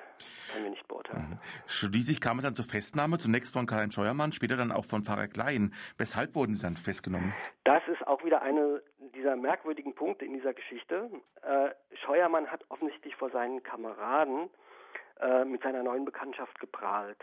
[0.51, 1.29] können wir nicht beurteilen.
[1.29, 1.39] Mhm.
[1.65, 5.27] Schließlich kam es dann zur Festnahme, zunächst von Karl-Heinz Scheuermann, später dann auch von Pfarrer
[5.27, 5.73] Klein.
[5.97, 7.33] Weshalb wurden sie dann festgenommen?
[7.63, 8.81] Das ist auch wieder einer
[9.15, 11.09] dieser merkwürdigen Punkte in dieser Geschichte.
[11.41, 11.69] Äh,
[12.05, 14.49] Scheuermann hat offensichtlich vor seinen Kameraden
[15.21, 17.19] äh, mit seiner neuen Bekanntschaft geprahlt.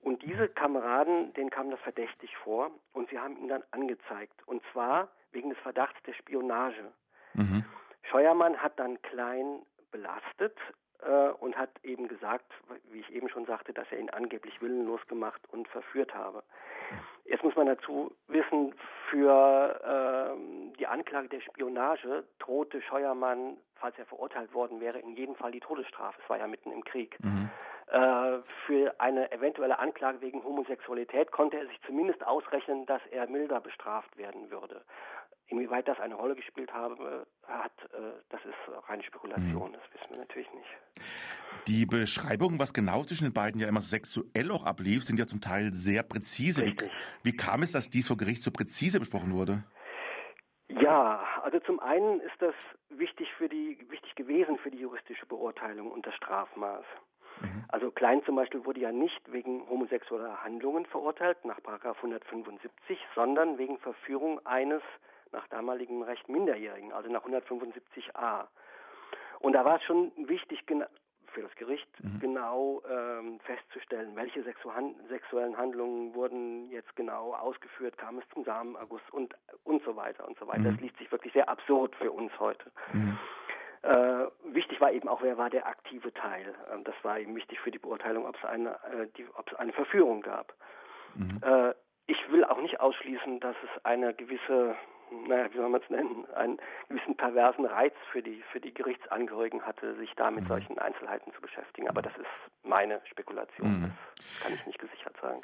[0.00, 4.40] Und diese Kameraden, denen kam das verdächtig vor und sie haben ihn dann angezeigt.
[4.46, 6.90] Und zwar wegen des Verdachts der Spionage.
[7.34, 7.64] Mhm.
[8.10, 10.56] Scheuermann hat dann Klein belastet
[11.02, 12.52] äh, und hat eben gesagt,
[12.90, 16.42] wie ich eben schon sagte, dass er ihn angeblich willenlos gemacht und verführt habe.
[17.24, 18.74] Jetzt muss man dazu wissen,
[19.08, 25.36] für äh, die Anklage der Spionage drohte Scheuermann, falls er verurteilt worden wäre, in jedem
[25.36, 26.20] Fall die Todesstrafe.
[26.22, 27.16] Es war ja mitten im Krieg.
[27.22, 27.50] Mhm.
[27.86, 33.60] Äh, für eine eventuelle Anklage wegen Homosexualität konnte er sich zumindest ausrechnen, dass er milder
[33.60, 34.82] bestraft werden würde.
[35.50, 39.74] Inwieweit das eine Rolle gespielt habe, hat, äh, das ist reine Spekulation, mhm.
[39.74, 40.68] das wissen wir natürlich nicht.
[41.66, 45.26] Die Beschreibungen, was genau zwischen den beiden ja immer so sexuell auch ablief, sind ja
[45.26, 46.64] zum Teil sehr präzise.
[46.64, 46.76] Wie,
[47.24, 49.64] wie kam es, dass dies vor Gericht so präzise besprochen wurde?
[50.68, 52.54] Ja, also zum einen ist das
[52.88, 56.84] wichtig für die wichtig gewesen für die juristische Beurteilung und das Strafmaß.
[57.40, 57.64] Mhm.
[57.68, 63.78] Also Klein zum Beispiel wurde ja nicht wegen homosexueller Handlungen verurteilt nach 175, sondern wegen
[63.78, 64.82] Verführung eines
[65.32, 68.46] nach damaligem Recht Minderjährigen, also nach 175a.
[69.40, 70.64] Und da war es schon wichtig
[71.32, 72.20] für das Gericht mhm.
[72.20, 79.34] genau ähm, festzustellen, welche sexuellen Handlungen wurden jetzt genau ausgeführt, kam es zum Samenerguss und
[79.64, 80.60] und so weiter und so weiter.
[80.60, 80.72] Mhm.
[80.72, 82.70] Das liest sich wirklich sehr absurd für uns heute.
[82.92, 83.18] Mhm.
[83.82, 86.54] Äh, wichtig war eben auch, wer war der aktive Teil.
[86.72, 89.58] Ähm, das war eben wichtig für die Beurteilung, ob es eine, äh, die, ob es
[89.58, 90.54] eine Verführung gab.
[91.14, 91.40] Mhm.
[91.42, 91.74] Äh,
[92.06, 94.76] ich will auch nicht ausschließen, dass es eine gewisse,
[95.26, 96.58] naja, wie soll man es nennen, einen
[96.88, 100.48] gewissen perversen Reiz für die, für die Gerichtsangehörigen hatte, sich da mit mhm.
[100.48, 101.88] solchen Einzelheiten zu beschäftigen.
[101.88, 102.26] Aber das ist
[102.62, 103.80] meine Spekulation.
[103.80, 103.92] Mhm.
[104.16, 105.40] Das kann ich nicht gesichert sagen.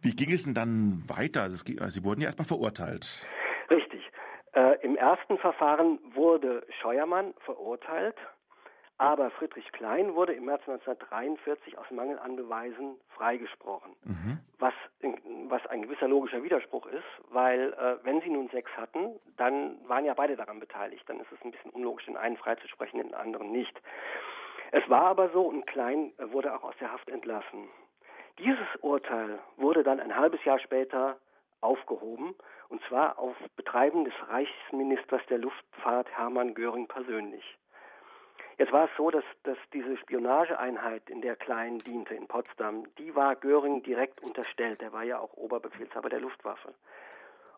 [0.00, 1.42] Wie ging es denn dann weiter?
[1.42, 3.26] Also, also Sie wurden ja erstmal verurteilt.
[3.70, 4.08] Richtig.
[4.52, 8.16] Äh, Im ersten Verfahren wurde Scheuermann verurteilt,
[8.98, 14.40] aber Friedrich Klein wurde im März 1943 aus Mangel an Beweisen freigesprochen, mhm.
[14.58, 14.74] was,
[15.48, 20.04] was ein gewisser logischer Widerspruch ist, weil äh, wenn sie nun sechs hatten, dann waren
[20.04, 21.08] ja beide daran beteiligt.
[21.08, 23.80] Dann ist es ein bisschen unlogisch, den einen freizusprechen, den anderen nicht.
[24.72, 27.68] Es war aber so und Klein wurde auch aus der Haft entlassen.
[28.38, 31.18] Dieses Urteil wurde dann ein halbes Jahr später
[31.60, 32.34] aufgehoben,
[32.68, 37.57] und zwar auf Betreiben des Reichsministers der Luftfahrt Hermann Göring persönlich.
[38.58, 43.14] Jetzt war es so, dass, dass diese Spionageeinheit, in der Klein diente in Potsdam, die
[43.14, 44.82] war Göring direkt unterstellt.
[44.82, 46.74] Er war ja auch Oberbefehlshaber der Luftwaffe.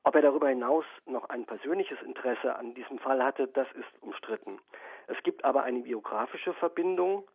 [0.04, 4.58] Ob er darüber hinaus noch ein persönliches Interesse an diesem Fall hatte, das ist umstritten.
[5.06, 7.26] Es gibt aber eine biografische Verbindung,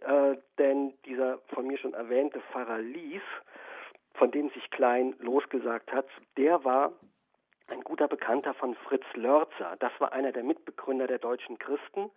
[0.00, 3.22] äh, denn dieser von mir schon erwähnte Pfarrer Lies
[4.14, 6.06] von dem sich Klein losgesagt hat,
[6.36, 6.92] der war
[7.68, 9.76] ein guter Bekannter von Fritz Lörzer.
[9.78, 12.10] Das war einer der Mitbegründer der deutschen Christen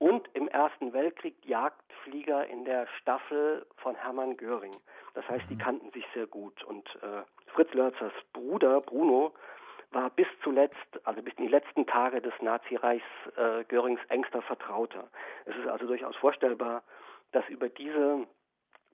[0.00, 4.74] und im Ersten Weltkrieg Jagdflieger in der Staffel von Hermann Göring.
[5.14, 5.58] Das heißt, die mhm.
[5.58, 6.64] kannten sich sehr gut.
[6.64, 7.22] Und äh,
[7.52, 9.34] Fritz Lörzers Bruder Bruno
[9.92, 13.04] war bis zuletzt, also bis in die letzten Tage des Nazireichs
[13.36, 15.10] äh, Görings engster Vertrauter.
[15.44, 16.82] Es ist also durchaus vorstellbar,
[17.32, 18.26] dass über diese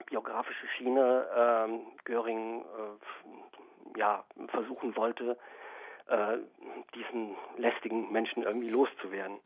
[0.07, 5.39] biografische Schiene ähm, Göring äh, ja, versuchen wollte,
[6.09, 6.39] äh,
[6.95, 9.39] diesen lästigen Menschen irgendwie loszuwerden.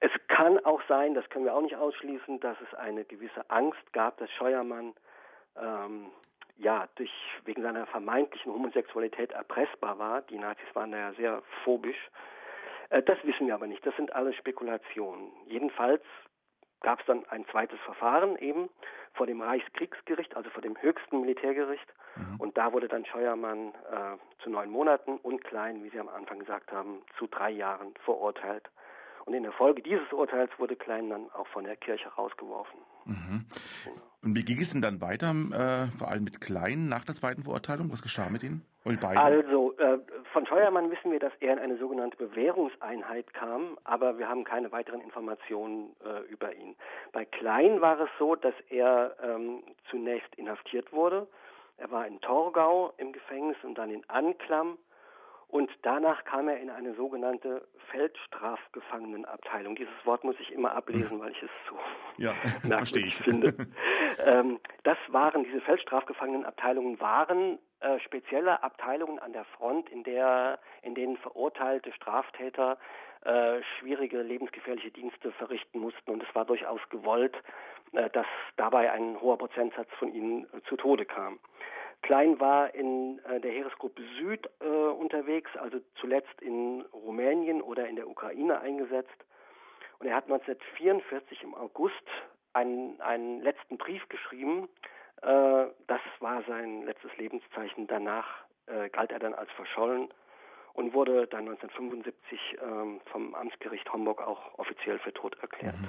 [0.00, 3.92] Es kann auch sein, das können wir auch nicht ausschließen, dass es eine gewisse Angst
[3.92, 4.94] gab, dass Scheuermann
[5.60, 6.10] ähm,
[6.58, 7.12] ja durch
[7.44, 10.22] wegen seiner vermeintlichen Homosexualität erpressbar war.
[10.22, 12.10] Die Nazis waren da ja sehr phobisch.
[12.90, 13.84] Äh, das wissen wir aber nicht.
[13.86, 15.32] Das sind alles Spekulationen.
[15.46, 16.02] Jedenfalls
[16.80, 18.68] gab es dann ein zweites Verfahren eben
[19.14, 21.86] vor dem Reichskriegsgericht, also vor dem höchsten Militärgericht.
[22.16, 22.36] Mhm.
[22.40, 26.38] Und da wurde dann Scheuermann äh, zu neun Monaten und Klein, wie Sie am Anfang
[26.38, 28.68] gesagt haben, zu drei Jahren verurteilt.
[29.26, 32.78] Und in der Folge dieses Urteils wurde Klein dann auch von der Kirche rausgeworfen.
[33.06, 33.44] Mhm.
[34.22, 37.42] Und wie ging es denn dann weiter, äh, vor allem mit Klein, nach der zweiten
[37.42, 37.92] Verurteilung?
[37.92, 38.64] Was geschah mit Ihnen?
[38.84, 39.98] Also, äh,
[40.32, 44.70] von Scheuermann wissen wir, dass er in eine sogenannte Bewährungseinheit kam, aber wir haben keine
[44.70, 46.76] weiteren Informationen äh, über ihn.
[47.10, 51.26] Bei Klein war es so, dass er ähm, zunächst inhaftiert wurde.
[51.78, 54.78] Er war in Torgau im Gefängnis und dann in Anklam
[55.56, 59.74] und danach kam er in eine sogenannte Feldstrafgefangenenabteilung.
[59.74, 61.78] Dieses Wort muss ich immer ablesen, weil ich es so
[62.22, 63.54] ja, merkwürdig finde.
[64.18, 70.94] ähm, das waren, diese Feldstrafgefangenenabteilungen waren äh, spezielle Abteilungen an der Front, in der, in
[70.94, 72.76] denen verurteilte Straftäter
[73.24, 76.10] äh, schwierige, lebensgefährliche Dienste verrichten mussten.
[76.10, 77.34] Und es war durchaus gewollt,
[77.92, 78.26] äh, dass
[78.58, 81.38] dabei ein hoher Prozentsatz von ihnen äh, zu Tode kam.
[82.02, 87.96] Klein war in äh, der Heeresgruppe Süd äh, unterwegs, also zuletzt in Rumänien oder in
[87.96, 89.16] der Ukraine eingesetzt.
[89.98, 91.94] Und er hat 1944 im August
[92.52, 94.68] einen, einen letzten Brief geschrieben.
[95.22, 97.86] Äh, das war sein letztes Lebenszeichen.
[97.86, 98.26] Danach
[98.66, 100.08] äh, galt er dann als verschollen
[100.74, 105.78] und wurde dann 1975 ähm, vom Amtsgericht Homburg auch offiziell für tot erklärt.
[105.78, 105.88] Mhm.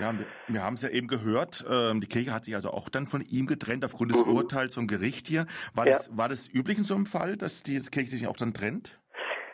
[0.00, 1.64] Ja, wir, wir haben es ja eben gehört.
[1.70, 4.32] Ähm, die Kirche hat sich also auch dann von ihm getrennt aufgrund des mhm.
[4.32, 5.46] Urteils vom Gericht hier.
[5.74, 5.92] War, ja.
[5.92, 9.00] das, war das üblich in so einem Fall, dass die Kirche sich auch dann trennt?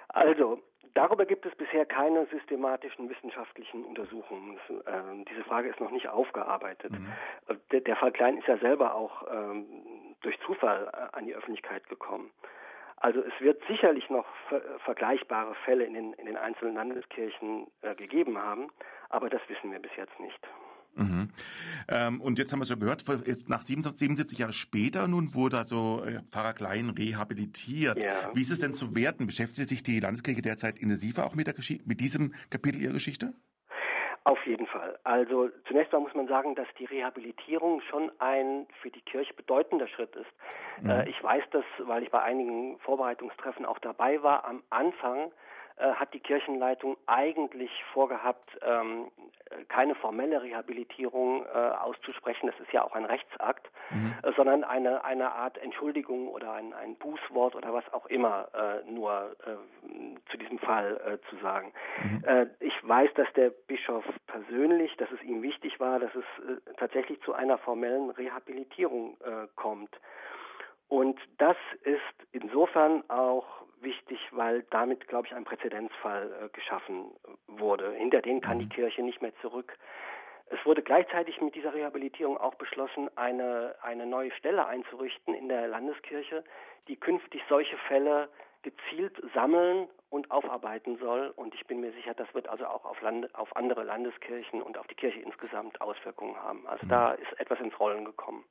[0.08, 0.62] Also,
[0.94, 4.60] Darüber gibt es bisher keine systematischen wissenschaftlichen Untersuchungen.
[4.86, 6.92] Ähm, diese Frage ist noch nicht aufgearbeitet.
[6.92, 7.12] Mhm.
[7.72, 9.66] Der, der, Fall Klein ist ja selber auch ähm,
[10.20, 12.30] durch Zufall äh, an die Öffentlichkeit gekommen.
[12.96, 17.96] Also es wird sicherlich noch ver vergleichbare Fälle in den, in den einzelnen Landeskirchen äh,
[17.96, 18.70] gegeben haben,
[19.14, 20.40] aber das wissen wir bis jetzt nicht.
[20.96, 21.28] Mhm.
[21.88, 23.04] Ähm, und jetzt haben wir es ja gehört,
[23.48, 28.02] nach 77 Jahre später nun wurde also äh, Pfarrer Klein rehabilitiert.
[28.02, 28.30] Ja.
[28.32, 29.26] Wie ist es denn zu werten?
[29.26, 31.54] Beschäftigt sich die Landeskirche derzeit intensiver auch mit, der
[31.84, 33.34] mit diesem Kapitel ihrer Geschichte?
[34.24, 34.98] Auf jeden Fall.
[35.04, 39.86] Also zunächst mal muss man sagen, dass die Rehabilitierung schon ein für die Kirche bedeutender
[39.86, 40.30] Schritt ist.
[40.80, 40.90] Mhm.
[40.90, 44.44] Äh, ich weiß das, weil ich bei einigen Vorbereitungstreffen auch dabei war.
[44.46, 45.30] Am Anfang
[45.76, 49.10] hat die Kirchenleitung eigentlich vorgehabt, ähm,
[49.68, 54.14] keine formelle Rehabilitierung äh, auszusprechen, das ist ja auch ein Rechtsakt, mhm.
[54.22, 58.90] äh, sondern eine, eine Art Entschuldigung oder ein, ein Bußwort oder was auch immer äh,
[58.90, 61.72] nur äh, zu diesem Fall äh, zu sagen.
[62.02, 62.24] Mhm.
[62.24, 67.20] Äh, ich weiß, dass der Bischof persönlich, dass es ihm wichtig war, dass es tatsächlich
[67.22, 69.16] zu einer formellen Rehabilitierung
[69.54, 69.90] kommt.
[70.88, 72.00] Und das ist
[72.32, 73.46] insofern auch
[73.80, 77.10] wichtig, weil damit, glaube ich, ein Präzedenzfall äh, geschaffen
[77.46, 77.92] wurde.
[77.92, 78.70] Hinter den kann die mhm.
[78.70, 79.76] Kirche nicht mehr zurück.
[80.46, 85.68] Es wurde gleichzeitig mit dieser Rehabilitierung auch beschlossen, eine, eine neue Stelle einzurichten in der
[85.68, 86.44] Landeskirche,
[86.88, 88.28] die künftig solche Fälle
[88.62, 91.32] gezielt sammeln und aufarbeiten soll.
[91.36, 94.78] Und ich bin mir sicher, das wird also auch auf, Lande, auf andere Landeskirchen und
[94.78, 96.66] auf die Kirche insgesamt Auswirkungen haben.
[96.66, 96.90] Also mhm.
[96.90, 98.44] da ist etwas ins Rollen gekommen.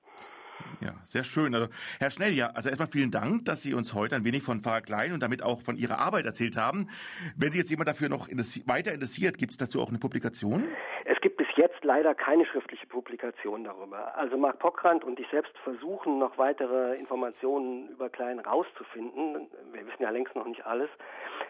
[0.81, 1.53] Ja, sehr schön.
[1.55, 1.67] Also,
[1.99, 4.81] Herr Schnell, ja, also erstmal vielen Dank, dass Sie uns heute ein wenig von Pfarrer
[4.81, 6.89] Klein und damit auch von Ihrer Arbeit erzählt haben.
[7.37, 8.27] Wenn sich jetzt jemand dafür noch
[8.65, 10.65] weiter interessiert, gibt es dazu auch eine Publikation?
[11.05, 14.17] Es gibt bis jetzt leider keine schriftliche Publikation darüber.
[14.17, 19.47] Also Marc Pockrand und ich selbst versuchen noch weitere Informationen über Klein rauszufinden.
[19.71, 20.89] Wir wissen ja längst noch nicht alles.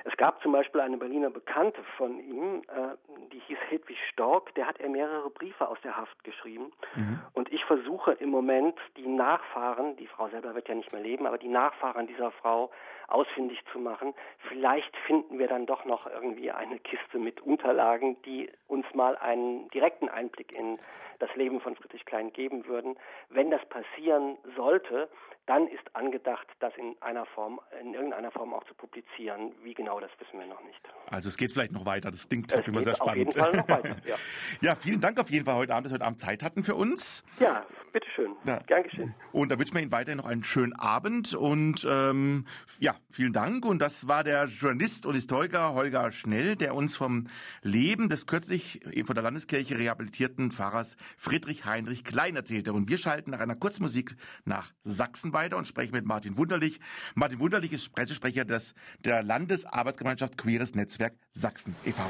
[0.05, 2.95] Es gab zum Beispiel eine Berliner Bekannte von ihm, äh,
[3.31, 6.71] die hieß Hedwig Stork, der hat er mehrere Briefe aus der Haft geschrieben.
[6.95, 7.19] Mhm.
[7.33, 11.25] Und ich versuche im Moment die Nachfahren, die Frau selber wird ja nicht mehr leben,
[11.25, 12.71] aber die Nachfahren dieser Frau
[13.07, 14.13] ausfindig zu machen.
[14.49, 19.69] Vielleicht finden wir dann doch noch irgendwie eine Kiste mit Unterlagen, die uns mal einen
[19.69, 20.79] direkten Einblick in
[21.19, 22.97] das Leben von Friedrich Klein geben würden.
[23.29, 25.09] Wenn das passieren sollte,
[25.45, 29.51] dann ist angedacht, das in einer Form, in irgendeiner Form auch zu publizieren.
[29.63, 30.79] Wie genau, das wissen wir noch nicht.
[31.09, 32.11] Also es geht vielleicht noch weiter.
[32.11, 33.01] Das klingt sehr spannend.
[33.01, 34.15] Auf jeden Fall noch weiter, ja.
[34.61, 36.75] ja, vielen Dank auf jeden Fall heute Abend, dass Sie heute Abend Zeit hatten für
[36.75, 37.23] uns.
[37.39, 38.35] Ja, bitteschön.
[38.45, 38.59] Ja.
[38.67, 39.15] Gern geschehen.
[39.31, 42.45] Und da wünschen wir Ihnen weiterhin noch einen schönen Abend und ähm,
[42.79, 43.65] ja, vielen Dank.
[43.65, 47.27] Und das war der Journalist und Historiker Holger Schnell, der uns vom
[47.61, 52.73] Leben des kürzlich von der Landeskirche rehabilitierten Pfarrers Friedrich Heinrich Klein erzählte.
[52.73, 56.79] Und wir schalten nach einer Kurzmusik nach Sachsen weiter und sprechen mit Martin Wunderlich.
[57.15, 58.73] Martin Wunderlich ist Pressesprecher des,
[59.05, 62.03] der Landesarbeitsgemeinschaft Queeres Netzwerk Sachsen e.V.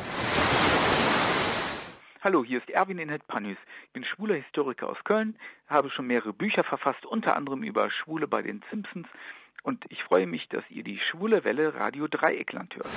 [2.23, 3.57] Hallo, hier ist Erwin Inhet Panus.
[3.87, 5.35] Ich bin schwuler Historiker aus Köln,
[5.67, 9.09] habe schon mehrere Bücher verfasst, unter anderem über Schwule bei den Simpsons.
[9.61, 12.87] Und ich freue mich, dass ihr die Schwule Welle Radio Dreieckland hört.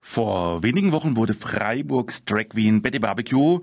[0.00, 3.58] Vor wenigen Wochen wurde Freiburgs Drag Queen Betty Barbecue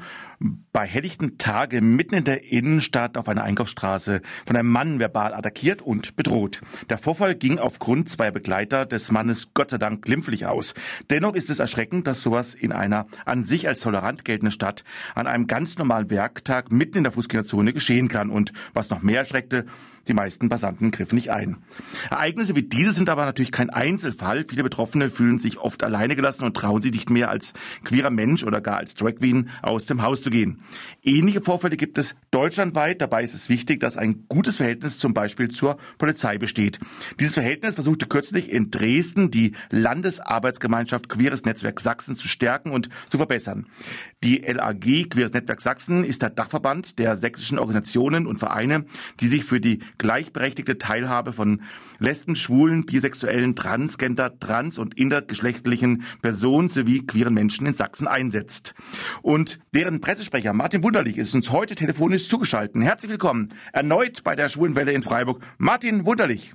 [0.71, 5.81] bei helllichten Tage mitten in der Innenstadt auf einer Einkaufsstraße von einem Mann verbal attackiert
[5.81, 6.61] und bedroht.
[6.89, 10.73] Der Vorfall ging aufgrund zweier Begleiter des Mannes Gott sei Dank glimpflich aus.
[11.09, 14.83] Dennoch ist es erschreckend, dass sowas in einer an sich als tolerant geltenden Stadt
[15.15, 18.29] an einem ganz normalen Werktag mitten in der Fußgängerzone geschehen kann.
[18.29, 19.65] Und was noch mehr erschreckte,
[20.07, 21.57] die meisten Passanten griffen nicht ein.
[22.09, 24.43] Ereignisse wie diese sind aber natürlich kein Einzelfall.
[24.43, 27.53] Viele Betroffene fühlen sich oft alleine gelassen und trauen sich nicht mehr als
[27.85, 30.59] queerer Mensch oder gar als Drag Queen aus dem Haus zu gehen.
[31.01, 32.99] Ähnliche Vorfälle gibt es deutschlandweit.
[33.01, 36.79] Dabei ist es wichtig, dass ein gutes Verhältnis zum Beispiel zur Polizei besteht.
[37.19, 43.17] Dieses Verhältnis versuchte kürzlich in Dresden die Landesarbeitsgemeinschaft Queeres Netzwerk Sachsen zu stärken und zu
[43.17, 43.67] verbessern.
[44.23, 48.85] Die LAG Queeres Netzwerk Sachsen ist der Dachverband der sächsischen Organisationen und Vereine,
[49.19, 51.61] die sich für die gleichberechtigte Teilhabe von
[51.99, 58.73] Lesben, Schwulen, Bisexuellen, Transgender, Trans- und intergeschlechtlichen Personen sowie queeren Menschen in Sachsen einsetzt.
[59.21, 62.79] Und deren Pressesprecher Martin Wunderlich ist uns heute telefonisch zugeschaltet.
[62.79, 65.41] Herzlich willkommen erneut bei der Schwulenwelle in Freiburg.
[65.57, 66.53] Martin Wunderlich.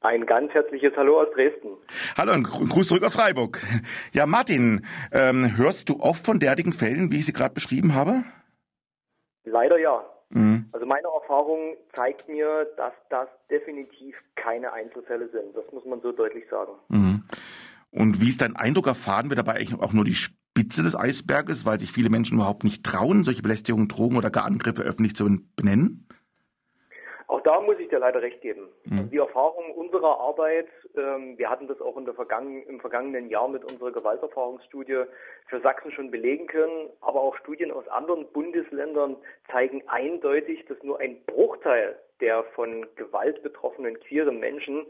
[0.00, 1.70] Ein ganz herzliches Hallo aus Dresden.
[2.16, 3.58] Hallo und Gruß zurück aus Freiburg.
[4.12, 8.22] Ja, Martin, ähm, hörst du oft von derartigen Fällen, wie ich sie gerade beschrieben habe?
[9.42, 10.04] Leider ja.
[10.28, 10.66] Mhm.
[10.70, 15.56] Also meine Erfahrung zeigt mir, dass das definitiv keine Einzelfälle sind.
[15.56, 16.74] Das muss man so deutlich sagen.
[16.90, 17.24] Mhm.
[17.90, 18.86] Und wie ist dein Eindruck?
[18.86, 20.14] Erfahren wir dabei eigentlich auch nur die
[20.62, 24.44] Spitze des Eisberges, weil sich viele Menschen überhaupt nicht trauen, solche Belästigungen, Drogen oder gar
[24.44, 25.24] Angriffe öffentlich zu
[25.56, 26.06] benennen?
[27.26, 28.68] Auch da muss ich dir leider recht geben.
[28.84, 29.10] Mhm.
[29.10, 33.48] Die Erfahrung unserer Arbeit, ähm, wir hatten das auch in der vergangen, im vergangenen Jahr
[33.48, 35.04] mit unserer Gewalterfahrungsstudie
[35.48, 39.16] für Sachsen schon belegen können, aber auch Studien aus anderen Bundesländern
[39.50, 44.86] zeigen eindeutig, dass nur ein Bruchteil der von Gewalt betroffenen queeren Menschen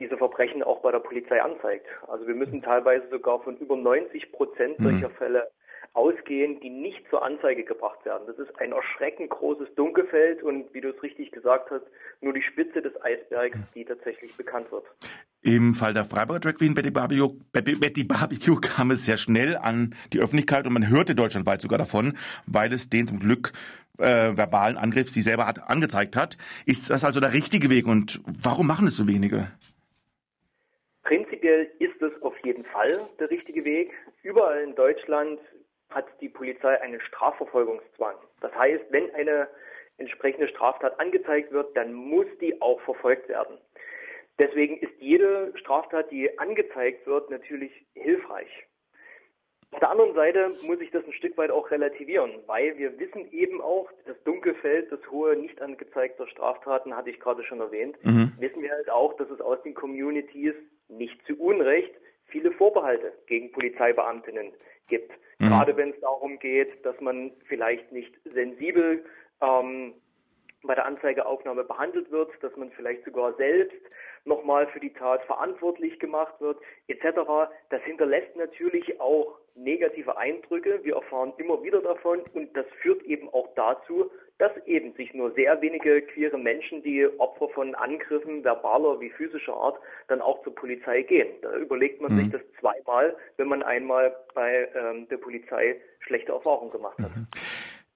[0.00, 1.86] diese Verbrechen auch bei der Polizei anzeigt.
[2.08, 5.14] Also wir müssen teilweise sogar von über 90 Prozent solcher mhm.
[5.14, 5.50] Fälle
[5.92, 8.22] ausgehen, die nicht zur Anzeige gebracht werden.
[8.26, 11.84] Das ist ein erschreckend großes Dunkelfeld und wie du es richtig gesagt hast,
[12.20, 14.84] nur die Spitze des Eisbergs, die tatsächlich bekannt wird.
[15.42, 19.94] Im Fall der Freiburger Drag Queen Betty Barbecue, Betty Barbecue kam es sehr schnell an
[20.12, 23.52] die Öffentlichkeit und man hörte deutschlandweit sogar davon, weil es den zum Glück
[23.98, 26.36] äh, verbalen Angriff sie selber hat, angezeigt hat.
[26.66, 29.48] Ist das also der richtige Weg und warum machen es so wenige?
[31.02, 33.92] Prinzipiell ist es auf jeden Fall der richtige Weg.
[34.22, 35.40] Überall in Deutschland
[35.88, 38.16] hat die Polizei einen Strafverfolgungszwang.
[38.40, 39.48] Das heißt, wenn eine
[39.98, 43.58] entsprechende Straftat angezeigt wird, dann muss die auch verfolgt werden.
[44.38, 48.48] Deswegen ist jede Straftat, die angezeigt wird, natürlich hilfreich.
[49.72, 53.30] Auf der anderen Seite muss ich das ein Stück weit auch relativieren, weil wir wissen
[53.30, 58.32] eben auch, das Dunkelfeld, das hohe nicht angezeigter Straftaten, hatte ich gerade schon erwähnt, mhm.
[58.38, 60.54] wissen wir halt auch, dass es aus den Communities
[60.90, 61.92] nicht zu Unrecht
[62.26, 64.52] viele Vorbehalte gegen Polizeibeamtinnen
[64.88, 65.12] gibt.
[65.38, 65.48] Mhm.
[65.48, 69.04] Gerade wenn es darum geht, dass man vielleicht nicht sensibel
[69.40, 69.94] ähm,
[70.62, 73.80] bei der Anzeigeaufnahme behandelt wird, dass man vielleicht sogar selbst
[74.24, 77.20] nochmal für die Tat verantwortlich gemacht wird, etc.
[77.70, 80.80] Das hinterlässt natürlich auch negative Eindrücke.
[80.82, 84.10] Wir erfahren immer wieder davon und das führt eben auch dazu,
[84.40, 89.54] dass eben sich nur sehr wenige queere Menschen, die Opfer von Angriffen verbaler wie physischer
[89.54, 89.78] Art,
[90.08, 91.28] dann auch zur Polizei gehen.
[91.42, 92.18] Da überlegt man mhm.
[92.18, 97.14] sich das zweimal, wenn man einmal bei ähm, der Polizei schlechte Erfahrungen gemacht hat.
[97.14, 97.26] Mhm.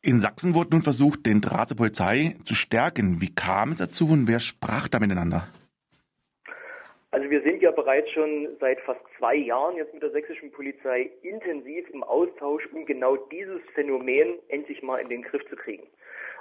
[0.02, 3.22] In Sachsen wurde nun versucht, den Draht zur Polizei zu stärken.
[3.22, 5.48] Wie kam es dazu und wer sprach da miteinander?
[7.10, 11.10] Also wir sind ja bereits schon seit fast zwei Jahren jetzt mit der sächsischen Polizei
[11.22, 15.86] intensiv im Austausch, um genau dieses Phänomen endlich mal in den Griff zu kriegen.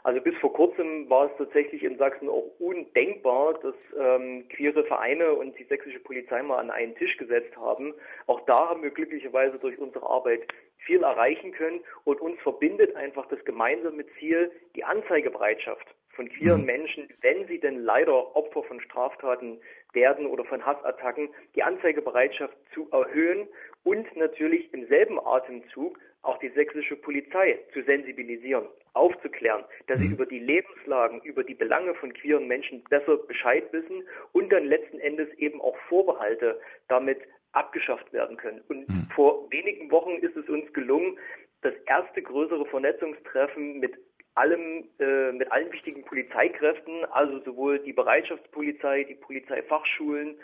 [0.04, 5.32] Also bis vor kurzem war es tatsächlich in Sachsen auch undenkbar, dass ähm, queere Vereine
[5.34, 7.94] und die sächsische Polizei mal an einen Tisch gesetzt haben.
[8.28, 10.42] Auch da haben wir glücklicherweise durch unsere Arbeit
[10.80, 16.68] viel erreichen können und uns verbindet einfach das gemeinsame Ziel, die Anzeigebereitschaft von queeren mhm.
[16.68, 19.60] Menschen, wenn sie denn leider Opfer von Straftaten
[19.94, 23.48] werden oder von Hassattacken, die Anzeigebereitschaft zu erhöhen
[23.84, 30.14] und natürlich im selben Atemzug auch die sächsische Polizei zu sensibilisieren, aufzuklären, dass sie mhm.
[30.14, 35.00] über die Lebenslagen, über die Belange von queeren Menschen besser Bescheid wissen und dann letzten
[35.00, 37.20] Endes eben auch Vorbehalte damit
[37.52, 38.62] abgeschafft werden können.
[38.68, 39.08] Und mhm.
[39.16, 41.20] vor wenigen Wochen ist es uns gelungen,
[41.62, 43.94] das erste größere Vernetzungstreffen mit
[44.36, 50.36] allem, äh, mit allen wichtigen Polizeikräften, also sowohl die Bereitschaftspolizei, die Polizeifachschulen,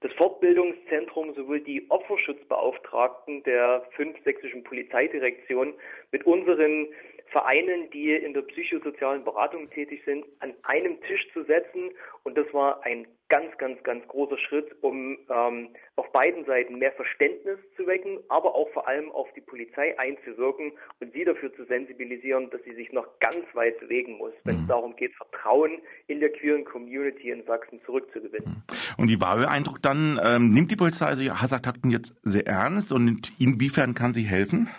[0.00, 5.74] das Fortbildungszentrum, sowohl die Opferschutzbeauftragten der fünf sächsischen Polizeidirektionen
[6.12, 6.88] mit unseren
[7.30, 11.90] Vereinen, die in der psychosozialen Beratung tätig sind, an einem Tisch zu setzen.
[12.22, 16.92] Und das war ein ganz, ganz, ganz großer Schritt, um ähm, auf beiden Seiten mehr
[16.92, 21.64] Verständnis zu wecken, aber auch vor allem auf die Polizei einzuwirken und sie dafür zu
[21.64, 24.62] sensibilisieren, dass sie sich noch ganz weit bewegen muss, wenn mhm.
[24.62, 28.48] es darum geht, Vertrauen in der queeren Community in Sachsen zurückzugewinnen.
[28.48, 28.76] Mhm.
[28.96, 30.20] Und wie war Ihr Eindruck dann?
[30.22, 34.70] Ähm, nimmt die Polizei also Hassertakten jetzt sehr ernst und inwiefern kann sie helfen?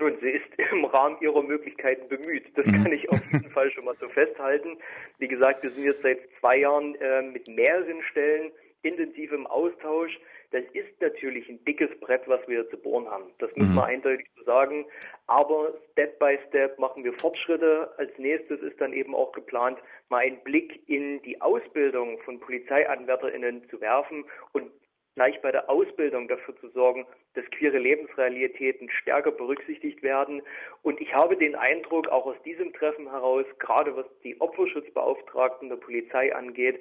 [0.00, 2.44] Nun, sie ist im Rahmen ihrer Möglichkeiten bemüht.
[2.56, 2.82] Das mhm.
[2.82, 4.78] kann ich auf jeden Fall schon mal so festhalten.
[5.18, 10.18] Wie gesagt, wir sind jetzt seit zwei Jahren äh, mit mehreren Stellen intensiv im Austausch.
[10.50, 13.24] Das ist natürlich ein dickes Brett, was wir zu bohren haben.
[13.38, 13.74] Das muss mhm.
[13.74, 14.86] man eindeutig so sagen.
[15.26, 17.92] Aber Step by Step machen wir Fortschritte.
[17.98, 19.78] Als nächstes ist dann eben auch geplant,
[20.08, 24.70] mal einen Blick in die Ausbildung von PolizeianwärterInnen zu werfen und
[25.18, 27.04] gleich bei der Ausbildung dafür zu sorgen,
[27.34, 30.42] dass queere Lebensrealitäten stärker berücksichtigt werden.
[30.82, 35.76] Und ich habe den Eindruck, auch aus diesem Treffen heraus, gerade was die Opferschutzbeauftragten der
[35.76, 36.78] Polizei angeht,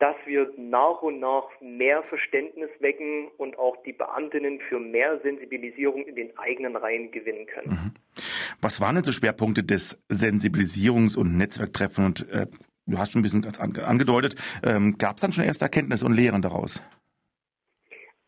[0.00, 6.04] dass wir nach und nach mehr Verständnis wecken und auch die Beamtinnen für mehr Sensibilisierung
[6.04, 7.70] in den eigenen Reihen gewinnen können.
[7.70, 8.22] Mhm.
[8.60, 12.06] Was waren denn so Schwerpunkte des Sensibilisierungs- und Netzwerktreffen?
[12.06, 12.46] Und äh,
[12.86, 13.44] du hast schon ein bisschen
[13.84, 16.82] angedeutet, ähm, gab es dann schon erste Erkenntnisse und Lehren daraus?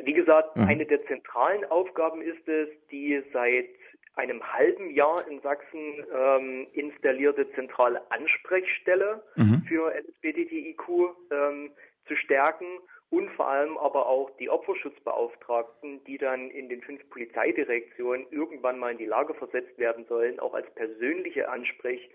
[0.04, 0.68] Wie gesagt, mhm.
[0.68, 3.68] eine der zentralen Aufgaben ist es, die seit
[4.14, 9.62] einem halben Jahr in Sachsen ähm, installierte zentrale Ansprechstelle mhm.
[9.68, 10.88] für LSBTTIQ
[11.30, 11.70] ähm,
[12.06, 12.66] zu stärken
[13.10, 18.92] und vor allem aber auch die Opferschutzbeauftragten, die dann in den fünf Polizeidirektionen irgendwann mal
[18.92, 22.08] in die Lage versetzt werden sollen, auch als persönliche Ansprech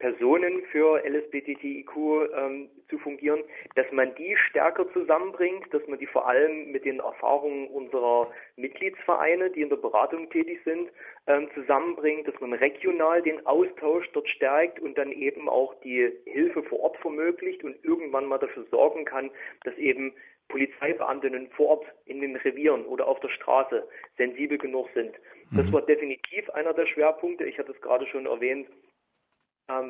[0.00, 1.94] Personen für LSBTTIQ
[2.34, 3.44] ähm, zu fungieren,
[3.76, 9.50] dass man die stärker zusammenbringt, dass man die vor allem mit den Erfahrungen unserer Mitgliedsvereine,
[9.50, 10.90] die in der Beratung tätig sind,
[11.26, 16.62] ähm, zusammenbringt, dass man regional den Austausch dort stärkt und dann eben auch die Hilfe
[16.64, 19.30] vor Ort vermöglicht und irgendwann mal dafür sorgen kann,
[19.64, 20.14] dass eben
[20.48, 23.86] Polizeibeamtinnen vor Ort in den Revieren oder auf der Straße
[24.16, 25.14] sensibel genug sind.
[25.52, 25.72] Das mhm.
[25.72, 27.44] war definitiv einer der Schwerpunkte.
[27.44, 28.66] Ich hatte es gerade schon erwähnt,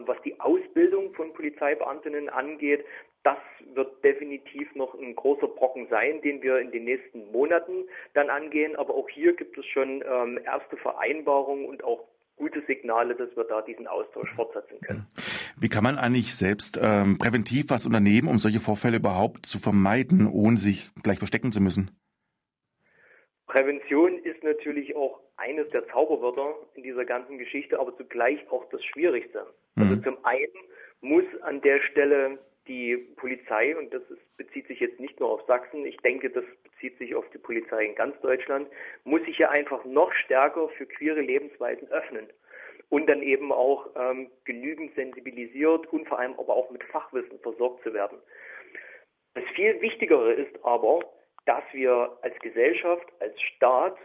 [0.07, 2.85] was die Ausbildung von Polizeibeamtinnen angeht,
[3.23, 3.39] das
[3.75, 8.77] wird definitiv noch ein großer Brocken sein, den wir in den nächsten Monaten dann angehen.
[8.77, 12.05] Aber auch hier gibt es schon ähm, erste Vereinbarungen und auch
[12.37, 15.07] gute Signale, dass wir da diesen Austausch fortsetzen können.
[15.59, 20.27] Wie kann man eigentlich selbst ähm, präventiv was unternehmen, um solche Vorfälle überhaupt zu vermeiden,
[20.27, 21.91] ohne sich gleich verstecken zu müssen?
[23.47, 28.85] Prävention ist natürlich auch eines der Zauberwörter in dieser ganzen Geschichte, aber zugleich auch das
[28.85, 29.41] Schwierigste.
[29.41, 29.91] Also mhm.
[29.91, 30.53] Also zum einen
[31.01, 35.43] muss an der Stelle die Polizei, und das ist, bezieht sich jetzt nicht nur auf
[35.47, 38.69] Sachsen, ich denke, das bezieht sich auf die Polizei in ganz Deutschland,
[39.05, 42.29] muss sich ja einfach noch stärker für queere Lebensweisen öffnen
[42.91, 47.83] und dann eben auch ähm, genügend sensibilisiert und vor allem aber auch mit Fachwissen versorgt
[47.83, 48.19] zu werden.
[49.35, 51.01] Das viel Wichtigere ist aber,
[51.47, 53.97] dass wir als Gesellschaft, als Staat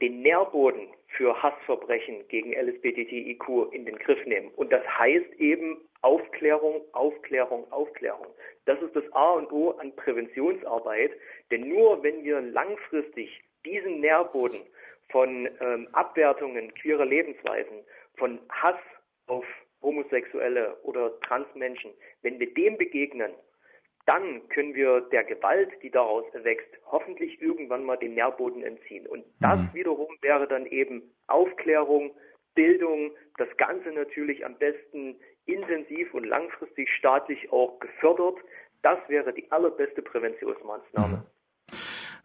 [0.00, 4.50] den Nährboden für Hassverbrechen gegen LSBTTIQ in den Griff nehmen.
[4.56, 8.26] Und das heißt eben Aufklärung, Aufklärung, Aufklärung.
[8.66, 11.12] Das ist das A und O an Präventionsarbeit,
[11.50, 14.60] denn nur wenn wir langfristig diesen Nährboden
[15.10, 17.84] von ähm, Abwertungen queerer Lebensweisen,
[18.16, 18.78] von Hass
[19.26, 19.44] auf
[19.82, 23.32] Homosexuelle oder Transmenschen, wenn wir dem begegnen,
[24.06, 29.06] dann können wir der Gewalt, die daraus erwächst, hoffentlich irgendwann mal den Nährboden entziehen.
[29.06, 29.70] Und das mhm.
[29.74, 32.12] wiederum wäre dann eben Aufklärung,
[32.54, 38.36] Bildung, das Ganze natürlich am besten intensiv und langfristig staatlich auch gefördert.
[38.82, 41.16] Das wäre die allerbeste Präventionsmaßnahme.
[41.16, 41.35] Mhm.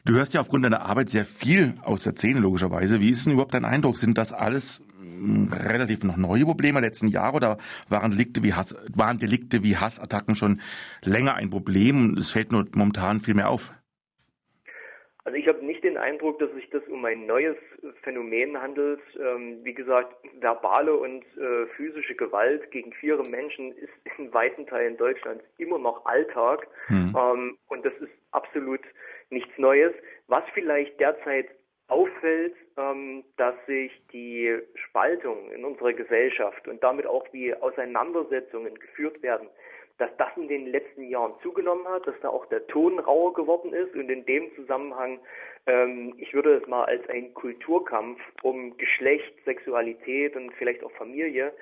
[0.03, 2.99] Du hörst ja aufgrund deiner Arbeit sehr viel aus der Szene, logischerweise.
[2.99, 3.97] Wie ist denn überhaupt dein Eindruck?
[3.97, 4.83] Sind das alles
[5.51, 7.57] relativ noch neue Probleme letzten Jahre oder
[7.89, 10.61] waren Delikte wie Hass, waren Delikte wie Hassattacken schon
[11.03, 13.71] länger ein Problem und es fällt nur momentan viel mehr auf?
[15.23, 17.55] Also ich habe nicht den Eindruck, dass sich das um ein neues
[18.01, 19.01] Phänomen handelt.
[19.19, 24.97] Ähm, wie gesagt, verbale und äh, physische Gewalt gegen queere Menschen ist in weiten Teilen
[24.97, 26.67] Deutschlands immer noch Alltag.
[26.87, 27.15] Hm.
[27.15, 28.81] Ähm, und das ist absolut
[29.31, 29.93] nichts Neues.
[30.27, 31.47] Was vielleicht derzeit
[31.87, 39.21] auffällt, ähm, dass sich die Spaltung in unserer Gesellschaft und damit auch wie Auseinandersetzungen geführt
[39.21, 39.49] werden,
[39.97, 43.73] dass das in den letzten Jahren zugenommen hat, dass da auch der Ton rauer geworden
[43.73, 45.19] ist und in dem Zusammenhang,
[45.67, 51.53] ähm, ich würde es mal als ein Kulturkampf um Geschlecht, Sexualität und vielleicht auch Familie,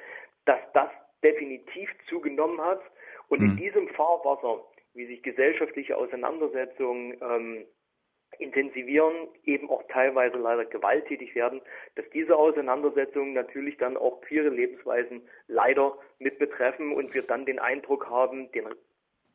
[0.45, 0.89] dass das
[1.23, 2.81] definitiv zugenommen hat
[3.29, 3.49] und mhm.
[3.49, 4.63] in diesem Fahrwasser,
[4.93, 7.65] wie sich gesellschaftliche Auseinandersetzungen ähm,
[8.37, 11.61] intensivieren, eben auch teilweise leider gewalttätig werden,
[11.95, 17.59] dass diese Auseinandersetzungen natürlich dann auch queere Lebensweisen leider mit betreffen und wir dann den
[17.59, 18.67] Eindruck haben, den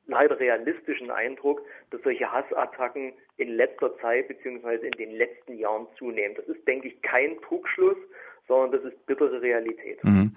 [0.06, 6.36] leider realistischen Eindruck, dass solche Hassattacken in letzter Zeit beziehungsweise in den letzten Jahren zunehmen.
[6.36, 7.96] Das ist, denke ich, kein Trugschluss,
[8.46, 10.02] sondern das ist bittere Realität.
[10.04, 10.32] Mhm.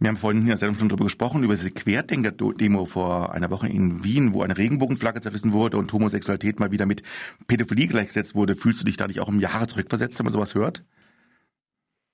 [0.00, 3.68] Wir haben vorhin in der Sendung schon darüber gesprochen, über diese Querdenker-Demo vor einer Woche
[3.68, 7.02] in Wien, wo eine Regenbogenflagge zerrissen wurde und Homosexualität mal wieder mit
[7.46, 8.56] Pädophilie gleichgesetzt wurde.
[8.56, 10.82] Fühlst du dich da nicht auch um Jahre zurückversetzt, wenn man sowas hört?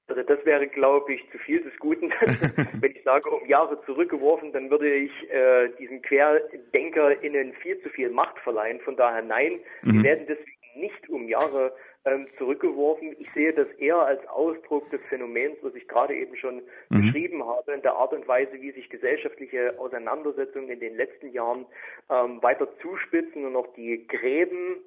[0.08, 2.10] Also das wäre, glaube ich, zu viel des Guten.
[2.80, 8.10] Wenn ich sage, um Jahre zurückgeworfen, dann würde ich äh, diesen QuerdenkerInnen viel zu viel
[8.10, 8.80] Macht verleihen.
[8.80, 9.96] Von daher nein, mhm.
[9.96, 11.72] wir werden deswegen nicht um Jahre
[12.04, 13.16] ähm, zurückgeworfen.
[13.18, 17.02] Ich sehe das eher als Ausdruck des Phänomens, was ich gerade eben schon mhm.
[17.02, 21.66] beschrieben habe, in der Art und Weise, wie sich gesellschaftliche Auseinandersetzungen in den letzten Jahren
[22.10, 24.84] ähm, weiter zuspitzen und auch die Gräben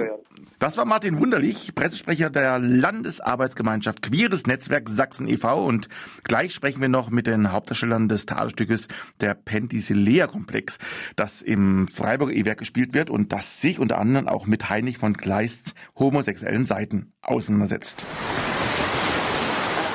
[0.59, 5.67] das war Martin Wunderlich, Pressesprecher der Landesarbeitsgemeinschaft Queeres Netzwerk Sachsen e.V.
[5.67, 5.89] Und
[6.25, 8.89] gleich sprechen wir noch mit den Hauptdarstellern des Theaterstückes
[9.21, 10.79] Der Penthesilea Komplex,
[11.15, 15.15] das im Freiburger E-Werk gespielt wird und das sich unter anderem auch mit Heinrich von
[15.15, 18.07] Kleists homosexuellen Seiten auseinandersetzt.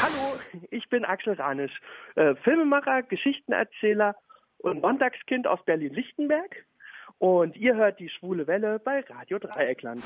[0.03, 1.73] Hallo, ich bin Axel Ranisch,
[2.15, 4.15] äh, Filmemacher, Geschichtenerzähler
[4.59, 6.65] und Montagskind aus Berlin-Lichtenberg.
[7.19, 10.01] Und ihr hört die schwule Welle bei Radio Dreieckland.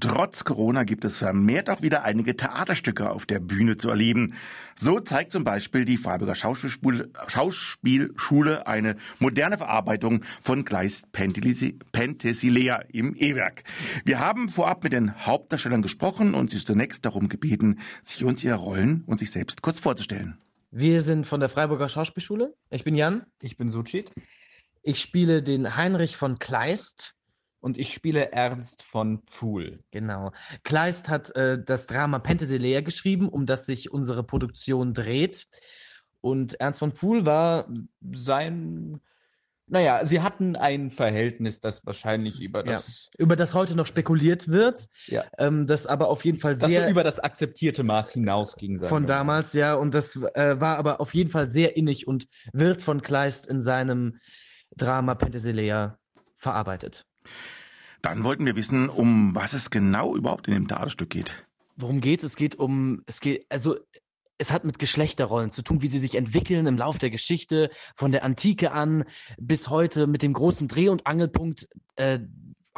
[0.00, 4.34] Trotz Corona gibt es vermehrt auch wieder einige Theaterstücke auf der Bühne zu erleben.
[4.76, 13.64] So zeigt zum Beispiel die Freiburger Schauspielschule, eine moderne Verarbeitung von Kleist Penthesilea im E-Werk.
[14.04, 18.56] Wir haben vorab mit den Hauptdarstellern gesprochen und sie zunächst darum gebeten, sich uns ihre
[18.56, 20.38] Rollen und sich selbst kurz vorzustellen.
[20.70, 22.54] Wir sind von der Freiburger Schauspielschule.
[22.70, 23.26] Ich bin Jan.
[23.40, 24.12] Ich bin Suchit.
[24.82, 27.14] Ich spiele den Heinrich von Kleist.
[27.60, 29.82] Und ich spiele Ernst von Pfuhl.
[29.90, 30.30] Genau.
[30.62, 35.46] Kleist hat äh, das Drama Penthesilea geschrieben, um das sich unsere Produktion dreht.
[36.20, 37.68] Und Ernst von Pfuhl war
[38.12, 39.00] sein
[39.68, 43.10] naja, sie hatten ein Verhältnis, das wahrscheinlich über das.
[43.12, 44.86] Ja, über das heute noch spekuliert wird.
[45.06, 45.24] Ja.
[45.38, 46.82] Ähm, das aber auf jeden Fall sehr.
[46.82, 48.78] Das über das akzeptierte Maß hinausging.
[48.78, 49.74] Von damals, ja.
[49.74, 53.60] Und das äh, war aber auf jeden Fall sehr innig und wird von Kleist in
[53.60, 54.18] seinem
[54.76, 55.98] Drama Penthesilea
[56.36, 57.04] verarbeitet.
[58.02, 61.44] Dann wollten wir wissen, um was es genau überhaupt in dem Theaterstück geht.
[61.76, 62.30] Worum geht es?
[62.30, 63.76] Es geht um, es geht, also
[64.38, 68.12] es hat mit Geschlechterrollen zu tun, wie sie sich entwickeln im Lauf der Geschichte, von
[68.12, 69.04] der Antike an
[69.38, 72.20] bis heute mit dem großen Dreh- und Angelpunkt äh,